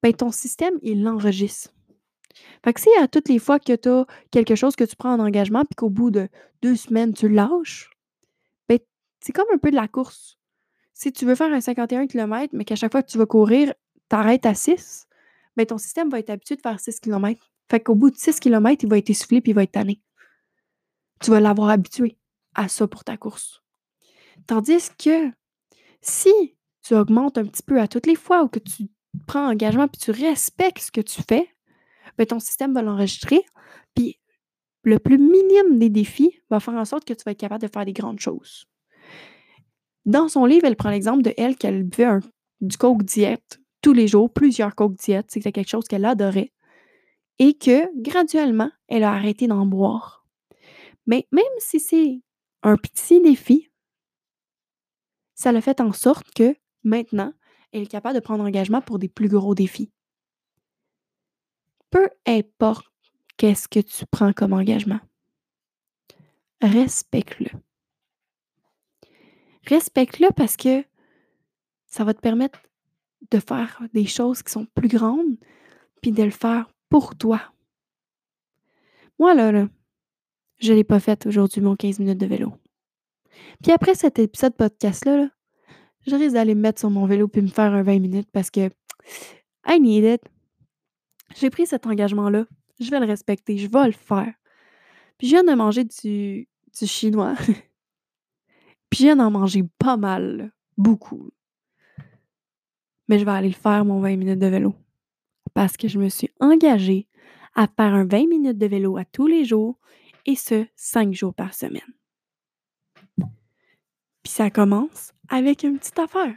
ben 0.04 0.14
ton 0.14 0.32
système, 0.32 0.78
il 0.84 1.04
l'enregistre. 1.04 1.72
Fait 2.64 2.74
que 2.74 2.82
si 2.82 2.90
à 3.00 3.08
toutes 3.08 3.30
les 3.30 3.40
fois 3.40 3.60
que 3.60 3.76
tu 3.76 3.90
as 3.90 4.06
quelque 4.32 4.56
chose 4.56 4.76
que 4.76 4.84
tu 4.84 4.96
prends 4.96 5.14
en 5.14 5.20
engagement, 5.20 5.66
puis 5.66 5.76
qu'au 5.76 5.90
bout 5.90 6.12
de 6.12 6.28
deux 6.62 6.76
semaines, 6.76 7.14
tu 7.14 7.28
le 7.28 7.36
lâches, 7.36 7.90
ben, 8.70 8.80
c'est 9.20 9.32
comme 9.32 9.48
un 9.54 9.58
peu 9.58 9.72
de 9.72 9.76
la 9.76 9.88
course. 9.88 10.38
Si 10.94 11.12
tu 11.12 11.26
veux 11.26 11.36
faire 11.36 11.52
un 11.52 11.62
51 11.62 12.08
km, 12.08 12.54
mais 12.54 12.66
qu'à 12.66 12.76
chaque 12.76 12.92
fois 12.92 13.04
que 13.04 13.12
tu 13.12 13.18
vas 13.18 13.26
courir, 13.26 13.74
tu 14.10 14.16
arrêtes 14.16 14.46
à 14.46 14.54
6, 14.54 15.08
ben, 15.58 15.66
ton 15.66 15.78
système 15.78 16.10
va 16.10 16.20
être 16.20 16.30
habitué 16.30 16.56
de 16.56 16.62
faire 16.62 16.80
6 16.80 17.00
km. 17.00 17.52
Fait 17.70 17.80
qu'au 17.80 17.96
bout 17.96 18.12
de 18.12 18.18
6 18.18 18.40
km, 18.40 18.84
il 18.84 18.90
va 18.90 18.98
être 18.98 19.10
essoufflé 19.10 19.42
puis 19.42 19.52
il 19.52 19.56
va 19.56 19.64
être 19.64 19.72
tanné. 19.72 20.02
Tu 21.22 21.32
vas 21.32 21.40
l'avoir 21.40 21.70
habitué 21.70 22.18
à 22.54 22.68
ça 22.68 22.88
pour 22.88 23.04
ta 23.04 23.18
course. 23.18 23.62
Tandis 24.48 24.90
que 24.98 25.32
si 26.02 26.56
tu 26.82 26.94
augmentes 26.94 27.38
un 27.38 27.46
petit 27.46 27.64
peu 27.64 27.80
à 27.80 27.88
toutes 27.88 28.06
les 28.06 28.16
fois 28.16 28.44
ou 28.44 28.48
que 28.48 28.60
tu 28.60 28.90
prends 29.28 29.50
engagement 29.50 29.88
puis 29.88 30.00
tu 30.00 30.12
respectes 30.12 30.80
ce 30.80 30.92
que 30.92 31.02
tu 31.02 31.22
fais, 31.28 31.50
ben 32.18 32.28
ton 32.28 32.40
système 32.40 32.74
va 32.74 32.82
l'enregistrer. 32.82 33.44
Puis 33.96 34.20
le 34.84 35.00
plus 35.00 35.18
minime 35.18 35.80
des 35.80 35.90
défis 35.90 36.40
va 36.50 36.60
faire 36.60 36.76
en 36.76 36.86
sorte 36.86 37.06
que 37.06 37.14
tu 37.14 37.24
vas 37.24 37.32
être 37.32 37.40
capable 37.40 37.64
de 37.64 37.72
faire 37.72 37.86
des 37.86 37.94
grandes 37.94 38.20
choses. 38.20 38.66
Dans 40.06 40.28
son 40.28 40.46
livre, 40.46 40.66
elle 40.66 40.76
prend 40.76 40.92
l'exemple 40.92 41.24
de 41.24 41.34
elle 41.38 41.56
qu'elle 41.56 41.84
buvait 41.84 42.20
du 42.62 42.78
coke 42.78 43.04
diète 43.04 43.60
tous 43.86 43.94
les 43.94 44.08
jours, 44.08 44.34
plusieurs 44.34 44.74
coke 44.74 44.96
diète, 44.96 45.28
c'était 45.30 45.52
quelque 45.52 45.70
chose 45.70 45.88
qu'elle 45.88 46.06
adorait, 46.06 46.52
et 47.38 47.54
que 47.54 47.88
graduellement, 48.02 48.72
elle 48.88 49.04
a 49.04 49.14
arrêté 49.14 49.46
d'en 49.46 49.68
boire. 49.68 50.25
Mais 51.06 51.28
même 51.32 51.44
si 51.60 51.80
c'est 51.80 52.22
un 52.64 52.78
petit 52.78 53.22
défi, 53.22 53.70
ça 55.36 55.52
l'a 55.52 55.62
fait 55.62 55.82
en 55.82 55.92
sorte 55.92 56.32
que 56.34 56.56
maintenant, 56.84 57.34
elle 57.72 57.84
est 57.84 57.88
capable 57.88 58.16
de 58.16 58.24
prendre 58.24 58.44
engagement 58.44 58.82
pour 58.82 59.00
des 59.00 59.10
plus 59.10 59.28
gros 59.28 59.54
défis. 59.54 59.92
Peu 61.90 62.10
importe 62.26 62.88
qu'est-ce 63.38 63.68
que 63.68 63.80
tu 63.80 64.06
prends 64.06 64.34
comme 64.34 64.54
engagement, 64.54 65.00
respecte-le. 66.62 67.50
Respecte-le 69.68 70.30
parce 70.36 70.58
que 70.58 70.86
ça 71.86 72.04
va 72.04 72.14
te 72.14 72.20
permettre 72.20 72.62
de 73.32 73.40
faire 73.40 73.82
des 73.94 74.06
choses 74.06 74.44
qui 74.44 74.52
sont 74.52 74.66
plus 74.66 74.88
grandes, 74.88 75.38
puis 76.02 76.12
de 76.12 76.24
le 76.24 76.32
faire 76.32 76.70
pour 76.90 77.16
toi. 77.18 77.42
Moi, 79.18 79.34
là, 79.34 79.52
là 79.52 79.68
je 80.60 80.72
ne 80.72 80.78
l'ai 80.78 80.84
pas 80.84 81.00
fait 81.00 81.26
aujourd'hui, 81.26 81.62
mon 81.62 81.76
15 81.76 82.00
minutes 82.00 82.20
de 82.20 82.26
vélo. 82.26 82.54
Puis 83.62 83.72
après 83.72 83.96
cet 83.96 84.20
épisode 84.20 84.56
podcast-là, 84.56 85.30
je 86.08 86.16
risque 86.16 86.34
d'aller 86.34 86.56
me 86.56 86.62
mettre 86.62 86.80
sur 86.80 86.90
mon 86.90 87.06
vélo 87.06 87.28
puis 87.28 87.42
me 87.42 87.48
faire 87.48 87.74
un 87.74 87.84
20 87.84 88.00
minutes 88.00 88.30
parce 88.32 88.52
que 88.52 88.70
I 89.68 89.80
need 89.80 90.04
it. 90.04 90.22
J'ai 91.36 91.50
pris 91.50 91.66
cet 91.66 91.88
engagement-là. 91.88 92.46
Je 92.80 92.90
vais 92.92 93.00
le 93.00 93.06
respecter. 93.06 93.58
Je 93.58 93.68
vais 93.68 93.86
le 93.86 93.92
faire. 93.92 94.34
Puis 95.18 95.28
je 95.28 95.34
viens 95.34 95.44
de 95.44 95.54
manger 95.54 95.84
du, 95.84 96.48
du 96.80 96.88
chinois. 96.88 97.36
puis 98.90 99.00
je 99.00 99.04
viens 99.04 99.16
d'en 99.16 99.32
manger 99.32 99.64
pas 99.80 99.98
mal. 99.98 100.52
Beaucoup. 100.78 101.30
Mais 103.08 103.18
je 103.20 103.26
vais 103.26 103.32
aller 103.32 103.50
le 103.50 103.54
faire, 103.54 103.86
mon 103.86 104.00
20 104.02 104.18
minutes 104.18 104.40
de 104.40 104.48
vélo. 104.48 104.76
Parce 105.54 105.78
que 105.78 105.88
je 105.88 106.00
me 106.00 106.10
suis 106.10 106.30
engagée 106.40 107.08
à 107.56 107.68
faire 107.68 107.94
un 107.94 108.06
20 108.06 108.28
minutes 108.28 108.58
de 108.58 108.66
vélo 108.66 108.98
à 108.98 109.06
tous 109.06 109.28
les 109.28 109.46
jours 109.46 109.80
et 110.26 110.36
ce, 110.36 110.66
5 110.76 111.14
jours 111.14 111.34
par 111.34 111.54
semaine. 111.54 111.82
Puis 113.18 114.34
ça 114.34 114.50
commence 114.50 115.14
avec 115.30 115.64
une 115.64 115.78
petite 115.78 116.00
affaire. 116.00 116.36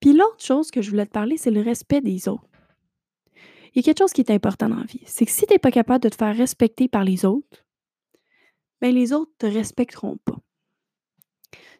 Puis 0.00 0.12
l'autre 0.12 0.42
chose 0.42 0.70
que 0.70 0.82
je 0.82 0.90
voulais 0.90 1.06
te 1.06 1.12
parler, 1.12 1.36
c'est 1.36 1.50
le 1.50 1.60
respect 1.60 2.00
des 2.00 2.28
autres. 2.28 2.48
Il 3.72 3.76
y 3.76 3.78
a 3.80 3.82
quelque 3.82 3.98
chose 3.98 4.12
qui 4.12 4.20
est 4.20 4.30
important 4.30 4.68
dans 4.68 4.76
la 4.76 4.84
vie. 4.84 5.02
C'est 5.06 5.26
que 5.26 5.30
si 5.30 5.46
tu 5.46 5.52
n'es 5.52 5.58
pas 5.58 5.70
capable 5.70 6.02
de 6.02 6.08
te 6.08 6.16
faire 6.16 6.36
respecter 6.36 6.88
par 6.88 7.04
les 7.04 7.24
autres, 7.24 7.64
ben 8.80 8.94
les 8.94 9.12
autres 9.12 9.32
te 9.38 9.46
respecteront 9.46 10.16
pas. 10.24 10.38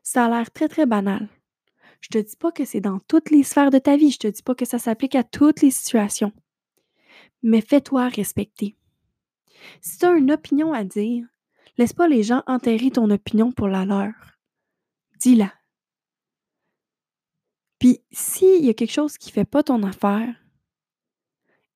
Ça 0.02 0.26
a 0.26 0.29
l'air 0.29 0.50
très, 0.50 0.69
très 0.69 0.87
banal. 0.87 1.29
Je 2.00 2.09
te 2.09 2.19
dis 2.19 2.37
pas 2.37 2.52
que 2.52 2.64
c'est 2.64 2.81
dans 2.81 2.99
toutes 3.00 3.31
les 3.31 3.43
sphères 3.43 3.71
de 3.71 3.79
ta 3.79 3.97
vie, 3.97 4.11
je 4.11 4.19
te 4.19 4.29
dis 4.29 4.43
pas 4.43 4.55
que 4.55 4.64
ça 4.64 4.79
s'applique 4.79 5.14
à 5.14 5.25
toutes 5.25 5.62
les 5.62 5.71
situations. 5.71 6.33
Mais 7.43 7.61
fais-toi 7.61 8.09
respecter. 8.09 8.76
Si 9.81 9.99
tu 9.99 10.07
as 10.07 10.12
une 10.12 10.33
opinion 10.33 10.73
à 10.73 10.85
dire, 10.85 11.26
laisse 11.76 11.93
pas 11.93 12.09
les 12.09 12.23
gens 12.23 12.43
enterrer 12.47 12.90
ton 12.90 13.11
opinion 13.11 13.52
pour 13.52 13.69
la 13.69 13.85
leur. 13.85 14.12
Dis-la. 15.21 15.52
Puis, 17.79 18.02
s'il 18.12 18.64
y 18.64 18.69
a 18.69 18.75
quelque 18.75 18.93
chose 18.93 19.17
qui 19.17 19.31
fait 19.31 19.45
pas 19.45 19.62
ton 19.62 19.83
affaire, 19.83 20.35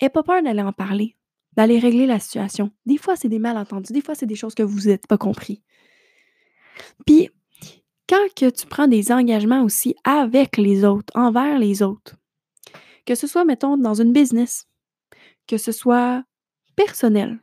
aie 0.00 0.10
pas 0.10 0.22
peur 0.22 0.42
d'aller 0.42 0.62
en 0.62 0.72
parler, 0.72 1.16
d'aller 1.56 1.78
régler 1.78 2.06
la 2.06 2.20
situation. 2.20 2.70
Des 2.84 2.98
fois, 2.98 3.16
c'est 3.16 3.28
des 3.28 3.38
malentendus, 3.38 3.92
des 3.92 4.02
fois, 4.02 4.14
c'est 4.14 4.26
des 4.26 4.34
choses 4.34 4.54
que 4.54 4.62
vous 4.62 4.88
n'êtes 4.88 5.06
pas 5.06 5.18
compris. 5.18 5.62
Puis, 7.06 7.30
quand 8.06 8.28
que 8.36 8.50
tu 8.50 8.66
prends 8.66 8.86
des 8.86 9.12
engagements 9.12 9.62
aussi 9.62 9.96
avec 10.04 10.58
les 10.58 10.84
autres, 10.84 11.12
envers 11.14 11.58
les 11.58 11.82
autres, 11.82 12.16
que 13.06 13.14
ce 13.14 13.26
soit, 13.26 13.44
mettons, 13.44 13.76
dans 13.76 13.94
une 13.94 14.12
business, 14.12 14.68
que 15.46 15.56
ce 15.56 15.72
soit 15.72 16.22
personnel, 16.76 17.38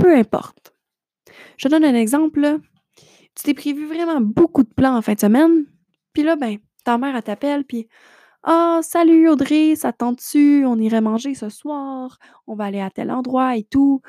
peu 0.00 0.16
importe. 0.16 0.74
Je 1.56 1.68
donne 1.68 1.84
un 1.84 1.94
exemple. 1.94 2.58
Tu 3.34 3.42
t'es 3.44 3.54
prévu 3.54 3.86
vraiment 3.86 4.20
beaucoup 4.20 4.62
de 4.62 4.72
plans 4.72 4.96
en 4.96 5.02
fin 5.02 5.14
de 5.14 5.20
semaine, 5.20 5.66
puis 6.12 6.22
là, 6.22 6.36
ben, 6.36 6.58
ta 6.84 6.98
mère, 6.98 7.14
elle 7.14 7.22
t'appelle, 7.22 7.64
puis 7.64 7.88
Ah, 8.42 8.80
salut 8.82 9.28
Audrey, 9.28 9.76
ça 9.76 9.92
tente-tu? 9.92 10.64
On 10.66 10.76
irait 10.78 11.00
manger 11.02 11.34
ce 11.34 11.48
soir, 11.50 12.18
on 12.46 12.54
va 12.54 12.64
aller 12.64 12.80
à 12.80 12.90
tel 12.90 13.10
endroit 13.10 13.56
et 13.56 13.64
tout. 13.64 14.00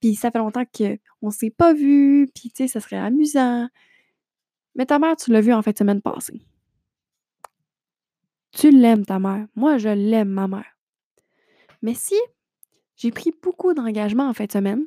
Puis 0.00 0.14
ça 0.14 0.30
fait 0.30 0.38
longtemps 0.38 0.64
qu'on 0.66 0.98
ne 1.22 1.30
s'est 1.30 1.50
pas 1.50 1.72
vu, 1.74 2.28
puis 2.34 2.50
tu 2.50 2.64
sais, 2.64 2.68
ça 2.68 2.80
serait 2.80 2.98
amusant. 2.98 3.68
Mais 4.74 4.86
ta 4.86 4.98
mère, 4.98 5.16
tu 5.16 5.30
l'as 5.32 5.40
vue 5.40 5.52
en 5.52 5.62
fin 5.62 5.72
de 5.72 5.78
semaine 5.78 6.02
passée. 6.02 6.42
Tu 8.52 8.70
l'aimes, 8.70 9.04
ta 9.06 9.18
mère. 9.18 9.46
Moi, 9.56 9.78
je 9.78 9.88
l'aime, 9.88 10.28
ma 10.28 10.48
mère. 10.48 10.78
Mais 11.82 11.94
si 11.94 12.14
j'ai 12.96 13.10
pris 13.10 13.32
beaucoup 13.42 13.72
d'engagements 13.74 14.28
en 14.28 14.34
fin 14.34 14.44
de 14.44 14.52
semaine, 14.52 14.84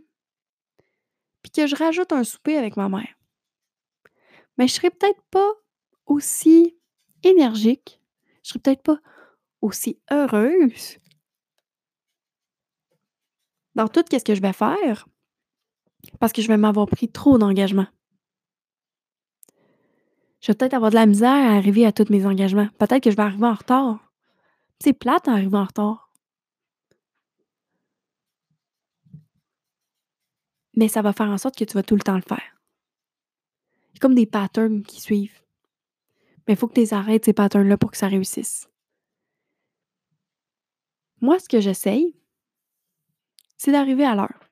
puis 1.44 1.52
que 1.52 1.68
je 1.68 1.76
rajoute 1.76 2.12
un 2.12 2.24
souper 2.24 2.58
avec 2.58 2.76
ma 2.78 2.90
mère, 2.90 3.16
mais 4.58 4.68
je 4.68 4.74
serais 4.74 4.90
peut-être 4.90 5.22
pas 5.30 5.52
aussi 6.08 6.76
énergique, 7.24 8.02
je 8.44 8.50
serais 8.50 8.60
peut-être 8.60 8.84
pas 8.84 9.00
aussi 9.62 10.00
heureuse 10.12 10.98
dans 13.76 13.88
tout 13.88 14.04
ce 14.12 14.24
que 14.24 14.36
je 14.36 14.42
vais 14.42 14.54
faire 14.54 15.08
parce 16.20 16.34
que 16.34 16.42
je 16.42 16.48
vais 16.48 16.58
m'avoir 16.58 16.88
pris 16.88 17.10
trop 17.10 17.38
d'engagements. 17.38 17.88
Je 20.42 20.52
vais 20.52 20.56
peut-être 20.56 20.74
avoir 20.74 20.92
de 20.92 20.96
la 20.96 21.06
misère 21.06 21.30
à 21.30 21.56
arriver 21.56 21.86
à 21.86 21.94
tous 21.94 22.10
mes 22.10 22.26
engagements. 22.26 22.68
Peut-être 22.78 23.02
que 23.02 23.12
je 23.12 23.16
vais 23.16 23.24
arriver 23.24 23.48
en 23.48 23.54
retard. 23.54 24.12
C'est 24.80 24.92
plate 24.92 25.26
d'arriver 25.26 25.58
en 25.58 25.64
retard. 25.64 26.03
Mais 30.76 30.88
ça 30.88 31.02
va 31.02 31.14
faire 31.14 31.30
en 31.30 31.38
sorte 31.38 31.58
que 31.58 31.64
tu 31.64 31.74
vas 31.74 31.84
tout 31.84 31.96
le 31.96 32.02
temps 32.02 32.16
le 32.16 32.22
faire. 32.22 32.58
C'est 33.94 34.00
comme 34.00 34.16
des 34.16 34.26
patterns 34.26 34.84
qui 34.84 35.00
suivent. 35.02 35.42
Mais 36.48 36.54
il 36.54 36.58
faut 36.58 36.68
que 36.68 36.74
tu 36.74 36.82
les 36.82 36.94
arrêtes, 36.94 37.26
ces 37.26 37.34
patterns-là, 37.34 37.78
pour 37.78 37.92
que 37.92 37.98
ça 37.98 38.08
réussisse. 38.08 38.68
Moi, 41.22 41.40
ce 41.40 41.48
que 41.48 41.62
j'essaye, 41.62 42.16
c'est 43.56 43.72
d'arriver 43.72 44.04
à 44.04 44.16
l'heure. 44.16 44.50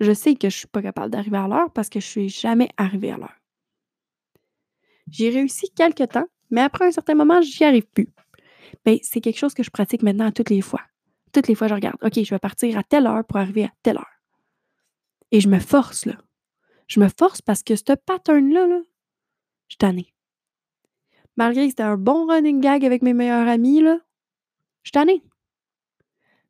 Je 0.00 0.12
sais 0.12 0.34
que 0.34 0.50
je 0.50 0.56
ne 0.56 0.58
suis 0.58 0.66
pas 0.66 0.82
capable 0.82 1.10
d'arriver 1.10 1.38
à 1.38 1.48
l'heure 1.48 1.72
parce 1.72 1.88
que 1.88 2.00
je 2.00 2.06
ne 2.06 2.10
suis 2.10 2.28
jamais 2.28 2.68
arrivée 2.76 3.12
à 3.12 3.16
l'heure. 3.16 3.40
J'ai 5.08 5.30
réussi 5.30 5.70
quelques 5.70 6.08
temps, 6.08 6.26
mais 6.50 6.60
après 6.60 6.86
un 6.86 6.90
certain 6.90 7.14
moment, 7.14 7.40
j'y 7.40 7.64
arrive 7.64 7.86
plus. 7.86 8.08
Ben, 8.84 8.98
c'est 9.02 9.20
quelque 9.20 9.38
chose 9.38 9.54
que 9.54 9.62
je 9.62 9.70
pratique 9.70 10.02
maintenant 10.02 10.30
toutes 10.32 10.50
les 10.50 10.60
fois. 10.60 10.82
Toutes 11.32 11.48
les 11.48 11.54
fois, 11.54 11.68
je 11.68 11.74
regarde, 11.74 11.96
OK, 12.02 12.22
je 12.22 12.34
vais 12.34 12.38
partir 12.38 12.76
à 12.78 12.82
telle 12.82 13.06
heure 13.06 13.24
pour 13.24 13.38
arriver 13.38 13.64
à 13.64 13.72
telle 13.82 13.96
heure. 13.96 14.13
Et 15.34 15.40
je 15.40 15.48
me 15.48 15.58
force, 15.58 16.06
là. 16.06 16.14
Je 16.86 17.00
me 17.00 17.08
force 17.08 17.42
parce 17.42 17.64
que 17.64 17.74
ce 17.74 17.92
pattern-là, 17.92 18.68
là, 18.68 18.80
je 19.66 19.84
ai. 19.84 20.14
Malgré 21.36 21.64
que 21.64 21.70
c'était 21.70 21.82
un 21.82 21.96
bon 21.96 22.28
running 22.28 22.60
gag 22.60 22.84
avec 22.84 23.02
mes 23.02 23.14
meilleurs 23.14 23.48
amis, 23.48 23.80
là, 23.80 23.98
je 24.84 24.92
ai. 24.96 25.24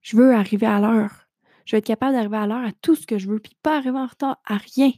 Je 0.02 0.18
veux 0.18 0.34
arriver 0.34 0.66
à 0.66 0.80
l'heure. 0.80 1.30
Je 1.64 1.74
veux 1.74 1.78
être 1.78 1.86
capable 1.86 2.12
d'arriver 2.12 2.36
à 2.36 2.46
l'heure 2.46 2.62
à 2.62 2.72
tout 2.72 2.94
ce 2.94 3.06
que 3.06 3.16
je 3.16 3.26
veux, 3.26 3.38
puis 3.40 3.56
pas 3.62 3.78
arriver 3.78 3.96
en 3.96 4.06
retard 4.06 4.38
à 4.44 4.58
rien 4.58 4.92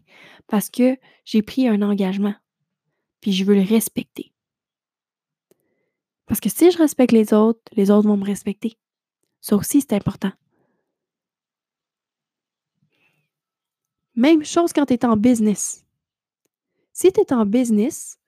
parce 0.49 0.69
que 0.69 0.97
j'ai 1.25 1.43
pris 1.43 1.69
un 1.69 1.81
engagement 1.81 2.35
puis 3.21 3.31
je 3.31 3.45
veux 3.45 3.55
le 3.55 3.63
respecter. 3.63 4.33
Parce 6.27 6.41
que 6.41 6.49
si 6.49 6.73
je 6.73 6.79
respecte 6.79 7.13
les 7.13 7.33
autres, 7.33 7.63
les 7.77 7.93
autres 7.93 8.09
vont 8.09 8.17
me 8.17 8.25
respecter. 8.25 8.81
Ça 9.41 9.55
aussi, 9.55 9.81
c'est 9.81 9.93
important. 9.93 10.33
Même 14.17 14.45
chose 14.45 14.73
quand 14.73 14.87
tu 14.87 14.95
es 14.95 15.05
en 15.05 15.17
business. 15.17 15.85
Si 16.93 17.13
tu 17.13 17.21
es 17.21 17.33
en 17.33 17.45
business, 17.45 18.19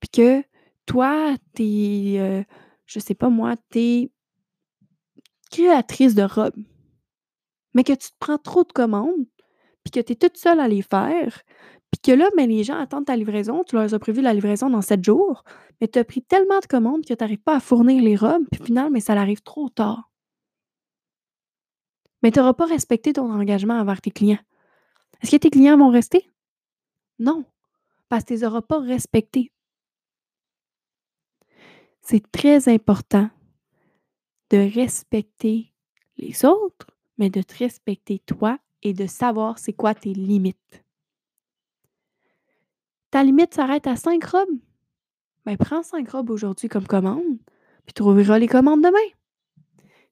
puis 0.00 0.10
que 0.10 0.42
toi, 0.86 1.34
tu 1.54 1.62
es, 1.62 2.20
euh, 2.20 2.42
je 2.86 3.00
sais 3.00 3.14
pas 3.14 3.30
moi, 3.30 3.56
tu 3.70 3.78
es 3.78 4.10
créatrice 5.50 6.14
de 6.14 6.22
robes, 6.22 6.62
mais 7.74 7.84
que 7.84 7.92
tu 7.92 8.10
te 8.10 8.16
prends 8.18 8.38
trop 8.38 8.64
de 8.64 8.72
commandes, 8.72 9.26
puis 9.82 9.90
que 9.90 10.00
tu 10.00 10.12
es 10.12 10.16
toute 10.16 10.36
seule 10.36 10.60
à 10.60 10.68
les 10.68 10.82
faire, 10.82 11.42
puis 11.90 12.00
que 12.02 12.12
là, 12.12 12.28
ben, 12.36 12.48
les 12.48 12.64
gens 12.64 12.78
attendent 12.78 13.06
ta 13.06 13.16
livraison, 13.16 13.64
tu 13.64 13.76
leur 13.76 13.92
as 13.92 13.98
prévu 13.98 14.20
la 14.20 14.34
livraison 14.34 14.68
dans 14.68 14.82
sept 14.82 15.02
jours, 15.02 15.44
mais 15.80 15.88
tu 15.88 15.98
as 15.98 16.04
pris 16.04 16.22
tellement 16.22 16.58
de 16.60 16.66
commandes 16.66 17.06
que 17.06 17.14
tu 17.14 17.22
n'arrives 17.22 17.38
pas 17.38 17.56
à 17.56 17.60
fournir 17.60 18.02
les 18.02 18.16
robes, 18.16 18.44
puis 18.50 18.62
finalement, 18.62 18.90
mais 18.90 19.00
ça 19.00 19.14
arrive 19.14 19.40
trop 19.42 19.70
tard. 19.70 20.10
Mais 22.22 22.30
tu 22.30 22.38
n'auras 22.38 22.52
pas 22.54 22.66
respecté 22.66 23.14
ton 23.14 23.32
engagement 23.32 23.78
envers 23.80 24.00
tes 24.02 24.10
clients. 24.10 24.40
Est-ce 25.20 25.32
que 25.32 25.36
tes 25.36 25.50
clients 25.50 25.76
vont 25.76 25.90
rester? 25.90 26.30
Non, 27.18 27.44
parce 28.08 28.24
que 28.24 28.28
tu 28.28 28.32
ne 28.34 28.38
les 28.38 28.44
auras 28.44 28.62
pas 28.62 28.80
respectés. 28.80 29.52
C'est 32.00 32.30
très 32.30 32.68
important 32.68 33.28
de 34.50 34.56
respecter 34.56 35.72
les 36.16 36.44
autres, 36.44 36.86
mais 37.18 37.30
de 37.30 37.42
te 37.42 37.58
respecter 37.58 38.18
toi 38.20 38.58
et 38.82 38.94
de 38.94 39.06
savoir 39.06 39.58
c'est 39.58 39.72
quoi 39.72 39.94
tes 39.94 40.14
limites. 40.14 40.84
Ta 43.10 43.24
limite 43.24 43.54
s'arrête 43.54 43.86
à 43.86 43.96
5 43.96 44.24
robes? 44.24 44.58
Ben, 45.44 45.56
prends 45.56 45.82
5 45.82 46.08
robes 46.10 46.30
aujourd'hui 46.30 46.68
comme 46.68 46.86
commande, 46.86 47.38
puis 47.84 47.94
tu 47.94 47.94
trouveras 47.94 48.38
les 48.38 48.48
commandes 48.48 48.82
demain. 48.82 48.98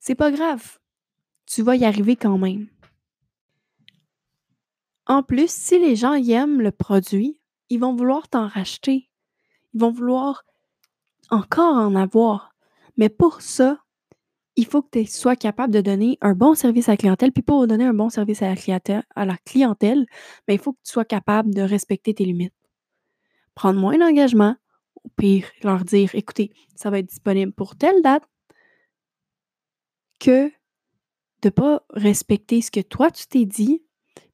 C'est 0.01 0.15
pas 0.15 0.31
grave. 0.31 0.79
Tu 1.47 1.63
vas 1.63 1.77
y 1.77 1.85
arriver 1.85 2.17
quand 2.17 2.39
même. 2.39 2.69
En 5.07 5.23
plus, 5.23 5.51
si 5.51 5.79
les 5.79 5.97
gens 5.97 6.15
aiment 6.15 6.61
le 6.61 6.73
produit, 6.73 7.41
ils 7.69 7.81
vont 7.81 7.95
vouloir 7.95 8.29
t'en 8.29 8.49
racheter. 8.49 9.09
Ils 9.75 9.81
vont 9.81 9.91
vouloir 9.91 10.45
encore 11.31 11.75
en 11.75 11.95
avoir. 11.95 12.55
Mais 12.97 13.09
pour 13.09 13.41
ça, 13.41 13.79
il 14.57 14.67
faut 14.67 14.83
que 14.83 15.01
tu 15.01 15.07
sois 15.07 15.37
capable 15.37 15.73
de 15.73 15.81
donner 15.81 16.19
un 16.23 16.35
bon 16.35 16.55
service 16.55 16.89
à 16.89 16.93
la 16.93 16.97
clientèle. 16.97 17.33
Puis 17.33 17.43
pour 17.43 17.67
donner 17.67 17.85
un 17.85 17.95
bon 17.95 18.09
service 18.09 18.43
à 18.43 18.49
la 18.49 19.37
clientèle, 19.37 20.07
il 20.49 20.59
faut 20.59 20.73
que 20.73 20.81
tu 20.85 20.93
sois 20.93 21.05
capable 21.05 21.55
de 21.55 21.63
respecter 21.63 22.15
tes 22.15 22.25
limites 22.25 22.55
prendre 23.57 23.81
moins 23.81 23.99
d'engagement, 23.99 24.55
au 25.03 25.09
pire, 25.17 25.51
leur 25.65 25.85
dire 25.85 26.15
écoutez, 26.15 26.53
ça 26.77 26.91
va 26.91 27.01
être 27.01 27.09
disponible 27.09 27.53
pour 27.53 27.75
telle 27.75 28.01
date, 28.03 28.23
que 30.21 30.49
de 30.49 30.53
ne 31.47 31.51
pas 31.51 31.85
respecter 31.91 32.63
ce 32.63 32.71
que 32.71 32.81
toi 32.81 33.11
tu 33.11 33.27
t'es 33.27 33.45
dit, 33.45 33.83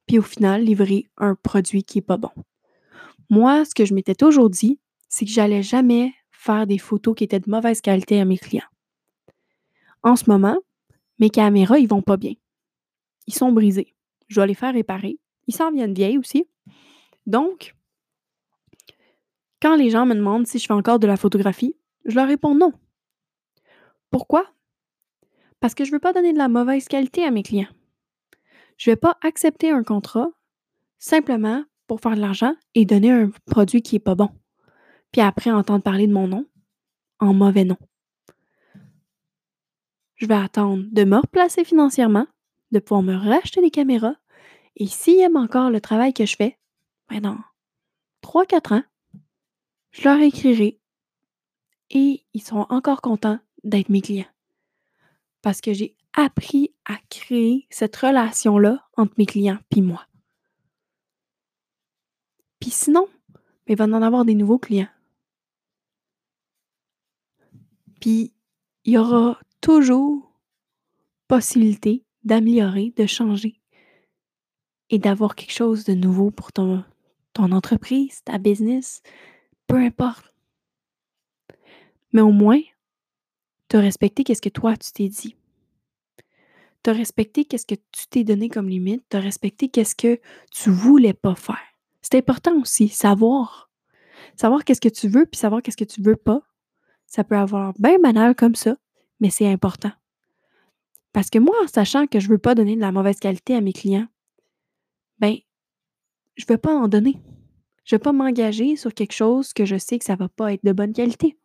puis 0.07 0.19
au 0.19 0.21
final, 0.21 0.63
livrer 0.63 1.09
un 1.17 1.35
produit 1.35 1.83
qui 1.83 1.97
n'est 1.97 2.03
pas 2.03 2.17
bon. 2.17 2.31
Moi, 3.29 3.65
ce 3.65 3.73
que 3.73 3.85
je 3.85 3.93
m'étais 3.93 4.15
toujours 4.15 4.49
dit, 4.49 4.79
c'est 5.09 5.25
que 5.25 5.31
j'allais 5.31 5.63
jamais 5.63 6.13
faire 6.31 6.67
des 6.67 6.77
photos 6.77 7.15
qui 7.15 7.23
étaient 7.23 7.39
de 7.39 7.49
mauvaise 7.49 7.81
qualité 7.81 8.19
à 8.19 8.25
mes 8.25 8.37
clients. 8.37 8.67
En 10.03 10.15
ce 10.15 10.29
moment, 10.29 10.57
mes 11.19 11.29
caméras, 11.29 11.79
ils 11.79 11.87
vont 11.87 12.01
pas 12.01 12.17
bien. 12.17 12.33
Ils 13.27 13.33
sont 13.33 13.51
brisés. 13.51 13.95
Je 14.27 14.35
dois 14.35 14.45
les 14.45 14.53
faire 14.53 14.73
réparer. 14.73 15.19
Ils 15.47 15.55
s'en 15.55 15.71
viennent 15.71 15.93
vieilles 15.93 16.17
aussi. 16.17 16.45
Donc, 17.25 17.75
quand 19.61 19.75
les 19.75 19.89
gens 19.89 20.05
me 20.05 20.15
demandent 20.15 20.47
si 20.47 20.59
je 20.59 20.65
fais 20.65 20.73
encore 20.73 20.99
de 20.99 21.07
la 21.07 21.15
photographie, 21.15 21.75
je 22.05 22.15
leur 22.15 22.27
réponds 22.27 22.55
non. 22.55 22.73
Pourquoi? 24.11 24.45
Parce 25.61 25.73
que 25.73 25.85
je 25.85 25.91
ne 25.91 25.95
veux 25.95 25.99
pas 25.99 26.11
donner 26.11 26.33
de 26.33 26.37
la 26.37 26.49
mauvaise 26.49 26.87
qualité 26.87 27.23
à 27.23 27.31
mes 27.31 27.43
clients. 27.43 27.69
Je 28.83 28.89
ne 28.89 28.95
vais 28.95 28.99
pas 28.99 29.17
accepter 29.21 29.71
un 29.71 29.81
contrat 29.81 30.27
simplement 30.99 31.63
pour 31.87 32.01
faire 32.01 32.15
de 32.15 32.19
l'argent 32.19 32.53
et 32.75 32.83
donner 32.83 33.11
un 33.11 33.29
produit 33.45 33.81
qui 33.81 33.95
n'est 33.95 34.01
pas 34.01 34.13
bon. 34.13 34.29
Puis 35.13 35.21
après 35.21 35.51
entendre 35.51 35.83
parler 35.83 36.05
de 36.05 36.11
mon 36.11 36.27
nom 36.27 36.45
en 37.19 37.33
mauvais 37.33 37.63
nom. 37.63 37.77
Je 40.15 40.25
vais 40.25 40.35
attendre 40.35 40.83
de 40.91 41.05
me 41.05 41.15
replacer 41.15 41.63
financièrement, 41.63 42.27
de 42.73 42.79
pouvoir 42.79 43.03
me 43.03 43.15
racheter 43.15 43.61
des 43.61 43.71
caméras. 43.71 44.17
Et 44.75 44.87
s'ils 44.87 45.21
aiment 45.21 45.37
encore 45.37 45.69
le 45.69 45.79
travail 45.79 46.13
que 46.13 46.25
je 46.25 46.35
fais, 46.35 46.59
ben 47.07 47.21
dans 47.21 47.37
3-4 48.21 48.79
ans, 48.79 48.83
je 49.91 50.03
leur 50.03 50.19
écrirai 50.19 50.81
et 51.89 52.25
ils 52.33 52.43
seront 52.43 52.65
encore 52.67 52.99
contents 52.99 53.39
d'être 53.63 53.87
mes 53.87 54.01
clients. 54.01 54.25
Parce 55.41 55.61
que 55.61 55.71
j'ai 55.71 55.95
appris 56.13 56.73
à 56.85 56.97
créer 57.09 57.67
cette 57.69 57.95
relation-là 57.95 58.87
entre 58.97 59.13
mes 59.17 59.25
clients 59.25 59.59
et 59.75 59.81
moi. 59.81 60.05
Puis 62.59 62.71
sinon, 62.71 63.07
ben, 63.33 63.39
il 63.73 63.75
va 63.77 63.85
en 63.85 64.01
avoir 64.01 64.25
des 64.25 64.35
nouveaux 64.35 64.59
clients. 64.59 64.89
Puis 67.99 68.33
il 68.85 68.93
y 68.93 68.97
aura 68.97 69.39
toujours 69.61 70.33
possibilité 71.27 72.03
d'améliorer, 72.23 72.93
de 72.95 73.05
changer 73.05 73.59
et 74.89 74.99
d'avoir 74.99 75.35
quelque 75.35 75.53
chose 75.53 75.85
de 75.85 75.93
nouveau 75.93 76.31
pour 76.31 76.51
ton, 76.51 76.83
entreprise, 77.35 78.23
ta 78.23 78.37
business, 78.37 79.01
peu 79.67 79.77
importe. 79.77 80.33
Mais 82.11 82.21
au 82.21 82.31
moins, 82.31 82.61
tu 83.69 83.77
as 83.77 83.79
respecté 83.79 84.23
qu'est-ce 84.23 84.41
que 84.41 84.49
toi, 84.49 84.77
tu 84.77 84.91
t'es 84.91 85.07
dit. 85.07 85.35
Tu 86.83 86.89
as 86.89 86.93
respecté 86.93 87.45
qu'est-ce 87.45 87.65
que 87.65 87.75
tu 87.75 88.07
t'es 88.09 88.23
donné 88.23 88.49
comme 88.49 88.69
limite. 88.69 89.03
Tu 89.09 89.17
as 89.17 89.21
respecté 89.21 89.69
qu'est-ce 89.69 89.95
que 89.95 90.19
tu 90.51 90.69
voulais 90.69 91.13
pas 91.13 91.35
faire. 91.35 91.59
C'est 92.01 92.17
important 92.17 92.59
aussi, 92.59 92.89
savoir. 92.89 93.71
Savoir 94.35 94.63
qu'est-ce 94.63 94.81
que 94.81 94.89
tu 94.89 95.07
veux, 95.07 95.25
puis 95.25 95.39
savoir 95.39 95.61
qu'est-ce 95.61 95.77
que 95.77 95.83
tu 95.83 96.01
veux 96.01 96.15
pas. 96.15 96.41
Ça 97.05 97.23
peut 97.23 97.37
avoir 97.37 97.73
bien 97.79 97.99
banal 97.99 98.35
comme 98.35 98.55
ça, 98.55 98.75
mais 99.19 99.29
c'est 99.29 99.47
important. 99.47 99.91
Parce 101.13 101.29
que 101.29 101.39
moi, 101.39 101.55
en 101.63 101.67
sachant 101.67 102.07
que 102.07 102.19
je 102.19 102.27
veux 102.27 102.39
pas 102.39 102.55
donner 102.55 102.75
de 102.75 102.81
la 102.81 102.91
mauvaise 102.91 103.19
qualité 103.19 103.55
à 103.55 103.61
mes 103.61 103.71
clients, 103.71 104.07
ben, 105.19 105.37
je 106.35 106.45
veux 106.49 106.57
pas 106.57 106.75
en 106.75 106.87
donner. 106.87 107.21
Je 107.85 107.95
vais 107.95 107.99
pas 107.99 108.13
m'engager 108.13 108.75
sur 108.75 108.93
quelque 108.93 109.13
chose 109.13 109.53
que 109.53 109.65
je 109.65 109.77
sais 109.77 109.99
que 109.99 110.05
ça 110.05 110.15
va 110.15 110.27
pas 110.27 110.53
être 110.53 110.65
de 110.65 110.71
bonne 110.71 110.93
qualité. 110.93 111.37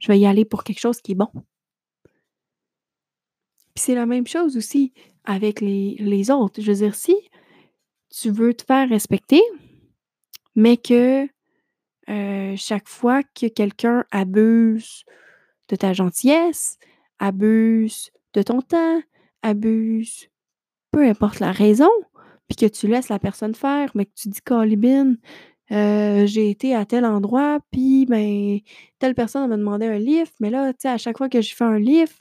Je 0.00 0.08
vais 0.08 0.18
y 0.18 0.26
aller 0.26 0.44
pour 0.44 0.64
quelque 0.64 0.80
chose 0.80 1.00
qui 1.00 1.12
est 1.12 1.16
bon. 1.16 1.28
Puis 3.74 3.84
c'est 3.84 3.94
la 3.94 4.06
même 4.06 4.26
chose 4.26 4.56
aussi 4.56 4.92
avec 5.24 5.60
les, 5.60 6.30
autres. 6.30 6.60
Je 6.60 6.70
veux 6.70 6.78
dire, 6.78 6.94
si 6.94 7.16
tu 8.10 8.30
veux 8.30 8.54
te 8.54 8.64
faire 8.64 8.88
respecter, 8.88 9.42
mais 10.54 10.76
que 10.76 11.26
euh, 12.08 12.54
chaque 12.56 12.88
fois 12.88 13.22
que 13.22 13.46
quelqu'un 13.46 14.04
abuse 14.10 15.04
de 15.68 15.76
ta 15.76 15.92
gentillesse, 15.92 16.78
abuse 17.18 18.10
de 18.34 18.42
ton 18.42 18.60
temps, 18.60 19.00
abuse, 19.42 20.28
peu 20.90 21.06
importe 21.08 21.40
la 21.40 21.50
raison, 21.50 21.90
puis 22.48 22.56
que 22.56 22.66
tu 22.66 22.86
laisses 22.86 23.08
la 23.08 23.18
personne 23.18 23.54
faire, 23.54 23.90
mais 23.94 24.04
que 24.06 24.12
tu 24.14 24.28
dis, 24.28 24.40
Colibine, 24.42 25.18
euh, 25.72 26.26
j'ai 26.26 26.50
été 26.50 26.74
à 26.74 26.84
tel 26.84 27.04
endroit, 27.04 27.58
puis 27.70 28.06
ben, 28.06 28.58
telle 28.98 29.14
personne 29.14 29.48
m'a 29.48 29.56
demandé 29.56 29.86
un 29.86 29.98
livre, 29.98 30.30
mais 30.40 30.50
là, 30.50 30.72
tu 30.72 30.80
sais, 30.80 30.88
à 30.88 30.98
chaque 30.98 31.16
fois 31.16 31.28
que 31.28 31.40
je 31.40 31.54
fais 31.54 31.64
un 31.64 31.78
livre, 31.78 32.12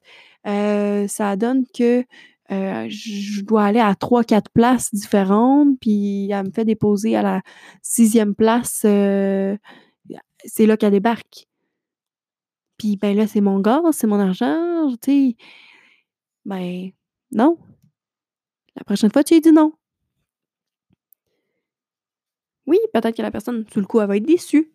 euh, 0.48 1.08
ça 1.08 1.36
donne 1.36 1.66
que 1.68 2.06
euh, 2.52 2.88
je 2.90 3.42
dois 3.42 3.66
aller 3.66 3.80
à 3.80 3.96
trois, 3.96 4.24
quatre 4.24 4.52
places 4.52 4.94
différentes, 4.94 5.80
puis 5.80 6.30
elle 6.32 6.48
me 6.48 6.52
fait 6.52 6.66
déposer 6.66 7.16
à 7.16 7.22
la 7.22 7.42
sixième 7.82 8.36
place. 8.36 8.80
c'est 8.82 10.66
là 10.66 10.78
qu'elle 10.78 10.92
débarque. 10.92 11.48
Puis 12.78 12.98
ben 12.98 13.16
là, 13.16 13.28
c'est 13.28 13.42
mon 13.42 13.60
gars, 13.60 13.82
c'est 13.92 14.08
mon 14.08 14.20
argent, 14.20 14.90
tu 15.02 15.30
sais. 15.30 15.36
Ben, 16.46 16.92
non. 17.32 17.58
La 18.76 18.84
prochaine 18.84 19.12
fois, 19.12 19.24
tu 19.24 19.36
lui 19.36 19.42
dis 19.42 19.52
non. 19.52 19.74
Oui, 22.66 22.78
peut-être 22.94 23.16
que 23.16 23.22
la 23.22 23.32
personne, 23.32 23.66
sous 23.72 23.80
le 23.80 23.86
coup, 23.86 24.00
elle 24.00 24.08
va 24.08 24.18
être 24.18 24.26
déçue. 24.26 24.72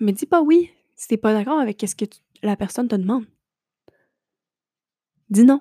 Mais 0.00 0.12
dis 0.12 0.26
pas 0.26 0.40
oui 0.42 0.70
si 0.96 1.08
t'es 1.08 1.16
pas 1.16 1.32
d'accord 1.32 1.58
avec 1.58 1.82
ce 1.86 1.94
que 1.94 2.04
la 2.42 2.56
personne 2.56 2.88
te 2.88 2.96
demande. 2.96 3.24
Dis 5.30 5.44
non. 5.44 5.60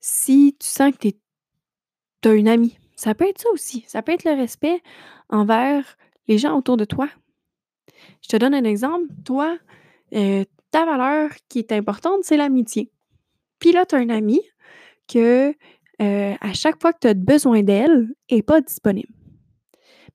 Si 0.00 0.56
tu 0.58 0.66
sens 0.66 0.92
que 0.96 1.08
tu 1.08 2.28
as 2.28 2.34
une 2.34 2.48
amie, 2.48 2.78
ça 2.96 3.14
peut 3.14 3.28
être 3.28 3.40
ça 3.40 3.50
aussi. 3.50 3.84
Ça 3.88 4.02
peut 4.02 4.12
être 4.12 4.24
le 4.24 4.34
respect 4.34 4.80
envers 5.28 5.96
les 6.28 6.38
gens 6.38 6.56
autour 6.56 6.76
de 6.76 6.84
toi. 6.84 7.08
Je 8.22 8.28
te 8.28 8.36
donne 8.36 8.54
un 8.54 8.64
exemple. 8.64 9.06
Toi, 9.24 9.58
euh, 10.14 10.44
ta 10.70 10.84
valeur 10.84 11.30
qui 11.48 11.58
est 11.58 11.72
importante, 11.72 12.22
c'est 12.22 12.36
l'amitié. 12.36 12.90
Puis 13.58 13.72
là, 13.72 13.86
tu 13.86 13.94
as 13.94 13.98
un 13.98 14.08
ami 14.08 14.40
que 15.08 15.54
euh, 16.00 16.34
à 16.40 16.52
chaque 16.52 16.80
fois 16.80 16.92
que 16.92 17.00
tu 17.00 17.08
as 17.08 17.14
besoin 17.14 17.62
d'elle, 17.62 18.14
elle 18.28 18.38
n'est 18.38 18.42
pas 18.42 18.60
disponible. 18.60 19.12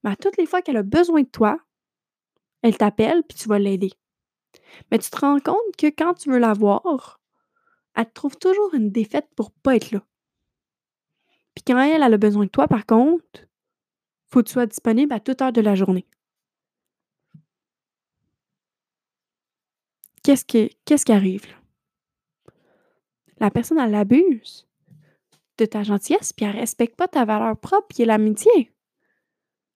Mais 0.04 0.12
à 0.12 0.16
toutes 0.16 0.38
les 0.38 0.46
fois 0.46 0.62
qu'elle 0.62 0.78
a 0.78 0.84
besoin 0.84 1.22
de 1.22 1.28
toi, 1.28 1.58
elle 2.62 2.78
t'appelle 2.78 3.24
puis 3.24 3.38
tu 3.38 3.48
vas 3.48 3.60
l'aider. 3.60 3.92
Mais 4.92 5.00
tu 5.00 5.10
te 5.10 5.18
rends 5.18 5.40
compte 5.40 5.76
que 5.78 5.88
quand 5.88 6.14
tu 6.14 6.30
veux 6.30 6.40
la 6.40 6.54
voir, 6.54 7.20
elle 7.96 8.06
te 8.06 8.14
trouve 8.14 8.38
toujours 8.38 8.74
une 8.74 8.92
défaite 8.92 9.28
pour 9.36 9.52
pas 9.52 9.76
être 9.76 9.92
là. 9.92 10.04
Puis 11.56 11.64
quand 11.66 11.80
elle, 11.80 12.04
a 12.04 12.18
besoin 12.18 12.46
de 12.46 12.50
toi, 12.50 12.68
par 12.68 12.86
contre, 12.86 13.48
faut 14.28 14.42
que 14.42 14.48
tu 14.48 14.54
sois 14.54 14.68
disponible 14.68 15.14
à 15.14 15.20
toute 15.20 15.42
heure 15.42 15.52
de 15.52 15.62
la 15.62 15.74
journée. 15.74 16.06
Qu'est-ce 20.22 20.46
qui, 20.46 20.78
qu'est-ce 20.86 21.06
qui 21.06 21.14
arrive 21.14 21.48
La 23.40 23.50
personne, 23.50 23.80
elle 23.80 23.96
abuse 23.96 24.68
de 25.58 25.66
ta 25.66 25.82
gentillesse, 25.82 26.34
puis 26.34 26.46
elle 26.46 26.58
respecte 26.58 26.96
pas 26.96 27.08
ta 27.08 27.26
valeur 27.26 27.58
propre, 27.58 27.88
qui 27.96 28.04
est 28.04 28.06
l'amitié. 28.06 28.72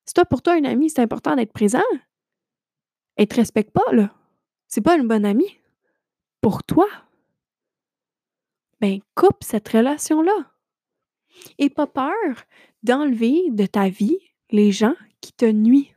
Si 0.05 0.13
toi, 0.13 0.25
pour 0.25 0.41
toi, 0.41 0.53
un 0.53 0.65
ami, 0.65 0.89
c'est 0.89 1.01
important 1.01 1.35
d'être 1.35 1.53
présent, 1.53 1.81
elle 3.15 3.27
te 3.27 3.35
respecte 3.35 3.71
pas, 3.71 3.91
là. 3.91 4.13
C'est 4.73 4.79
pas 4.79 4.95
une 4.95 5.07
bonne 5.07 5.25
amie. 5.25 5.59
Pour 6.39 6.63
toi? 6.63 6.87
Ben, 8.79 9.01
coupe 9.15 9.43
cette 9.43 9.67
relation-là. 9.67 10.53
Et 11.57 11.69
pas 11.69 11.87
peur 11.87 12.13
d'enlever 12.81 13.51
de 13.51 13.65
ta 13.65 13.89
vie 13.89 14.17
les 14.49 14.71
gens 14.71 14.95
qui 15.19 15.33
te 15.33 15.43
nuisent. 15.43 15.93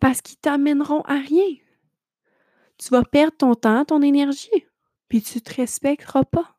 Parce 0.00 0.20
qu'ils 0.20 0.36
t'amèneront 0.36 1.00
à 1.02 1.14
rien. 1.14 1.56
Tu 2.76 2.90
vas 2.90 3.02
perdre 3.02 3.38
ton 3.38 3.54
temps, 3.54 3.86
ton 3.86 4.02
énergie, 4.02 4.66
puis 5.08 5.22
tu 5.22 5.40
te 5.40 5.54
respecteras 5.54 6.24
pas. 6.24 6.58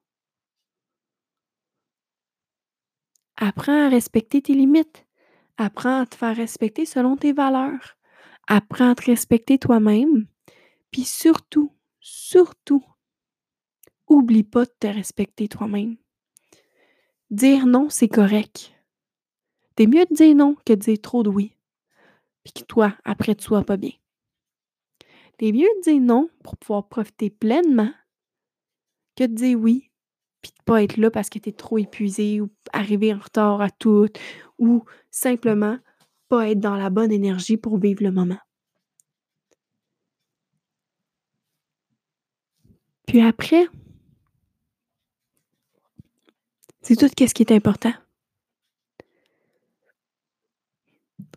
Apprends 3.38 3.86
à 3.86 3.90
respecter 3.90 4.42
tes 4.42 4.54
limites. 4.54 5.06
Apprends 5.58 6.02
à 6.02 6.06
te 6.08 6.16
faire 6.16 6.36
respecter 6.36 6.86
selon 6.88 7.18
tes 7.18 7.34
valeurs. 7.34 7.98
Apprends 8.54 8.92
à 8.92 8.96
te 8.96 9.06
respecter 9.06 9.58
toi-même. 9.58 10.28
Puis 10.92 11.06
surtout, 11.06 11.72
surtout, 12.02 12.84
oublie 14.10 14.44
pas 14.44 14.66
de 14.66 14.74
te 14.78 14.88
respecter 14.88 15.48
toi-même. 15.48 15.96
Dire 17.30 17.66
non, 17.66 17.88
c'est 17.90 18.10
correct. 18.10 18.74
T'es 19.78 19.88
mieux 19.88 20.04
de 20.04 20.14
dire 20.14 20.36
non 20.36 20.58
que 20.66 20.74
de 20.74 20.80
dire 20.80 21.00
trop 21.02 21.24
de 21.24 21.30
oui. 21.30 21.56
Puis 22.44 22.52
que 22.52 22.64
toi, 22.66 22.94
après, 23.06 23.36
tu 23.36 23.46
sois 23.46 23.64
pas 23.64 23.78
bien. 23.78 23.94
T'es 25.38 25.54
mieux 25.54 25.70
de 25.78 25.84
dire 25.84 26.02
non 26.02 26.30
pour 26.44 26.58
pouvoir 26.58 26.90
profiter 26.90 27.30
pleinement 27.30 27.94
que 29.16 29.24
de 29.24 29.34
dire 29.34 29.58
oui 29.58 29.92
puis 30.42 30.52
de 30.52 30.64
pas 30.66 30.84
être 30.84 30.98
là 30.98 31.10
parce 31.10 31.30
que 31.30 31.40
tu 31.40 31.48
es 31.48 31.54
trop 31.54 31.78
épuisé 31.78 32.42
ou 32.42 32.50
arriver 32.74 33.14
en 33.14 33.20
retard 33.20 33.62
à 33.62 33.70
tout 33.70 34.10
ou 34.60 34.84
simplement 35.10 35.78
pas 36.32 36.50
être 36.50 36.62
dans 36.62 36.78
la 36.78 36.90
bonne 36.90 37.12
énergie 37.12 37.58
pour 37.58 37.78
vivre 37.78 38.02
le 38.04 38.12
moment. 38.12 38.40
Puis 43.06 43.20
après, 43.20 43.68
c'est 46.82 46.96
tout 46.96 47.10
ce 47.10 47.34
qui 47.34 47.44
est 47.44 47.52
important. 47.52 47.92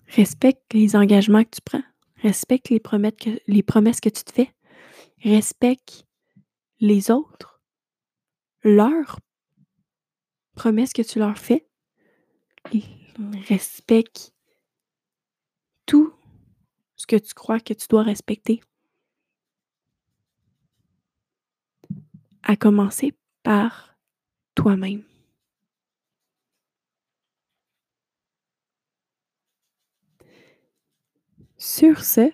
Respecte 0.07 0.72
les 0.72 0.94
engagements 0.94 1.42
que 1.42 1.57
tu 1.57 1.61
prends. 1.61 1.83
Respecte 2.22 2.68
les 2.68 2.78
promesses 2.78 3.16
que, 3.20 3.30
les 3.48 3.64
promesses 3.64 4.00
que 4.00 4.09
tu 4.09 4.22
te 4.22 4.30
fais. 4.30 4.54
Respecte 5.24 6.07
les 6.78 7.11
autres 7.11 7.61
leurs 8.62 9.18
promesses 10.54 10.92
que 10.92 11.02
tu 11.02 11.18
leur 11.18 11.37
fais. 11.37 11.66
Respecte 13.48 14.34
tout 15.87 16.12
ce 16.97 17.07
que 17.07 17.16
tu 17.16 17.35
crois 17.35 17.61
que 17.61 17.75
tu 17.75 17.87
dois 17.88 18.03
respecter. 18.03 18.61
À 22.42 22.57
commencer 22.57 23.14
par 23.42 23.97
toi-même. 24.55 25.03
Sur 31.57 32.05
ce, 32.05 32.31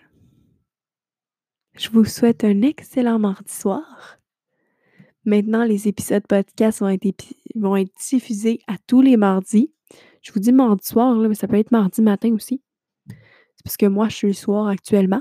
je 1.75 1.89
vous 1.91 2.05
souhaite 2.05 2.43
un 2.43 2.63
excellent 2.63 3.19
mardi 3.19 3.53
soir 3.53 4.21
Maintenant, 5.27 5.65
les 5.65 5.87
épisodes 5.87 6.27
podcast 6.27 6.81
vont 6.81 6.89
être, 7.77 7.93
diffusés 8.09 8.61
à 8.67 8.77
tous 8.87 9.03
les 9.03 9.19
mardis. 9.19 9.73
Je 10.23 10.33
vous 10.33 10.41
dis 10.41 10.53
mardi 10.53 10.87
soir, 10.87 11.15
mais 11.15 11.35
ça 11.35 11.47
peut 11.47 11.59
être 11.59 11.73
mardi 11.73 12.01
matin 12.01 12.33
aussi. 12.33 12.63
C'est 13.61 13.65
parce 13.65 13.77
que 13.77 13.85
moi, 13.85 14.09
je 14.09 14.17
suis 14.17 14.27
le 14.29 14.33
soir 14.33 14.69
actuellement. 14.69 15.21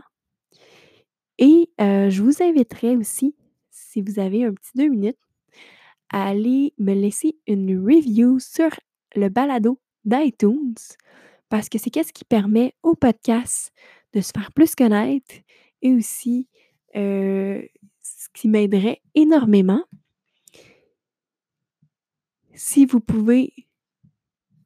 Et 1.39 1.69
je 1.77 2.21
vous 2.21 2.41
inviterai 2.41 2.95
aussi, 2.95 3.35
si 3.69 4.01
vous 4.01 4.17
avez 4.17 4.45
un 4.45 4.53
petit 4.53 4.71
deux 4.75 4.87
minutes, 4.87 5.17
à 6.09 6.29
aller 6.29 6.73
me 6.77 6.93
laisser 6.93 7.37
une 7.47 7.77
review 7.85 8.39
sur 8.39 8.69
le 9.13 9.27
balado 9.27 9.81
d'iTunes 10.05 10.73
parce 11.49 11.67
que 11.67 11.77
c'est 11.77 11.89
qu'est-ce 11.89 12.13
qui 12.13 12.23
permet 12.23 12.73
au 12.81 12.95
podcast 12.95 13.73
de 14.13 14.21
se 14.21 14.31
faire 14.33 14.53
plus 14.53 14.73
connaître 14.73 15.35
et 15.81 15.93
aussi 15.93 16.47
ce 16.93 17.67
qui 18.33 18.47
m'aiderait 18.47 19.01
énormément. 19.15 19.83
Si 22.53 22.85
vous 22.85 23.01
pouvez 23.01 23.51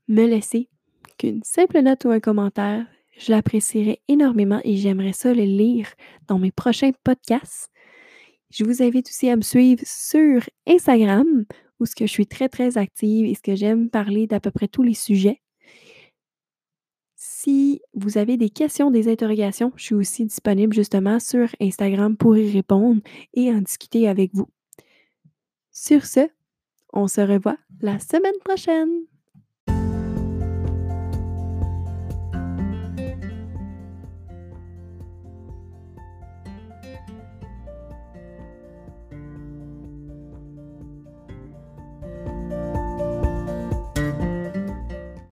me 0.08 0.28
laisser 0.28 0.70
qu'une 1.18 1.42
simple 1.42 1.82
note 1.82 2.06
ou 2.06 2.12
un 2.12 2.20
commentaire, 2.20 2.86
je 3.18 3.32
l'apprécierais 3.32 4.00
énormément 4.08 4.60
et 4.64 4.76
j'aimerais 4.78 5.14
ça 5.14 5.34
le 5.34 5.44
lire 5.44 5.88
dans 6.28 6.40
mes 6.40 6.52
prochains 6.52 6.92
podcasts. 7.04 7.72
Je 8.52 8.64
vous 8.64 8.84
invite 8.84 9.10
aussi 9.10 9.30
à 9.30 9.36
me 9.36 9.42
suivre 9.42 9.82
sur 9.86 10.42
Instagram, 10.68 11.46
où 11.80 11.86
je 11.86 12.06
suis 12.06 12.28
très, 12.28 12.50
très 12.50 12.78
active 12.78 13.26
et 13.26 13.36
ce 13.36 13.42
que 13.42 13.56
j'aime 13.56 13.90
parler 13.90 14.28
d'à 14.28 14.40
peu 14.40 14.52
près 14.52 14.68
tous 14.68 14.84
les 14.84 14.94
sujets. 14.94 15.42
Si 17.16 17.82
vous 17.94 18.18
avez 18.18 18.38
des 18.38 18.50
questions, 18.50 18.92
des 18.92 19.12
interrogations, 19.12 19.72
je 19.76 19.84
suis 19.84 19.96
aussi 19.96 20.26
disponible 20.26 20.74
justement 20.74 21.20
sur 21.20 21.48
Instagram 21.60 22.16
pour 22.16 22.38
y 22.38 22.52
répondre 22.52 23.02
et 23.34 23.50
en 23.52 23.60
discuter 23.60 24.08
avec 24.08 24.32
vous. 24.34 24.48
Sur 25.72 26.06
ce, 26.06 26.30
on 26.94 27.08
se 27.08 27.22
revoit 27.22 27.58
la 27.82 28.00
semaine 28.00 28.38
prochaine. 28.46 29.13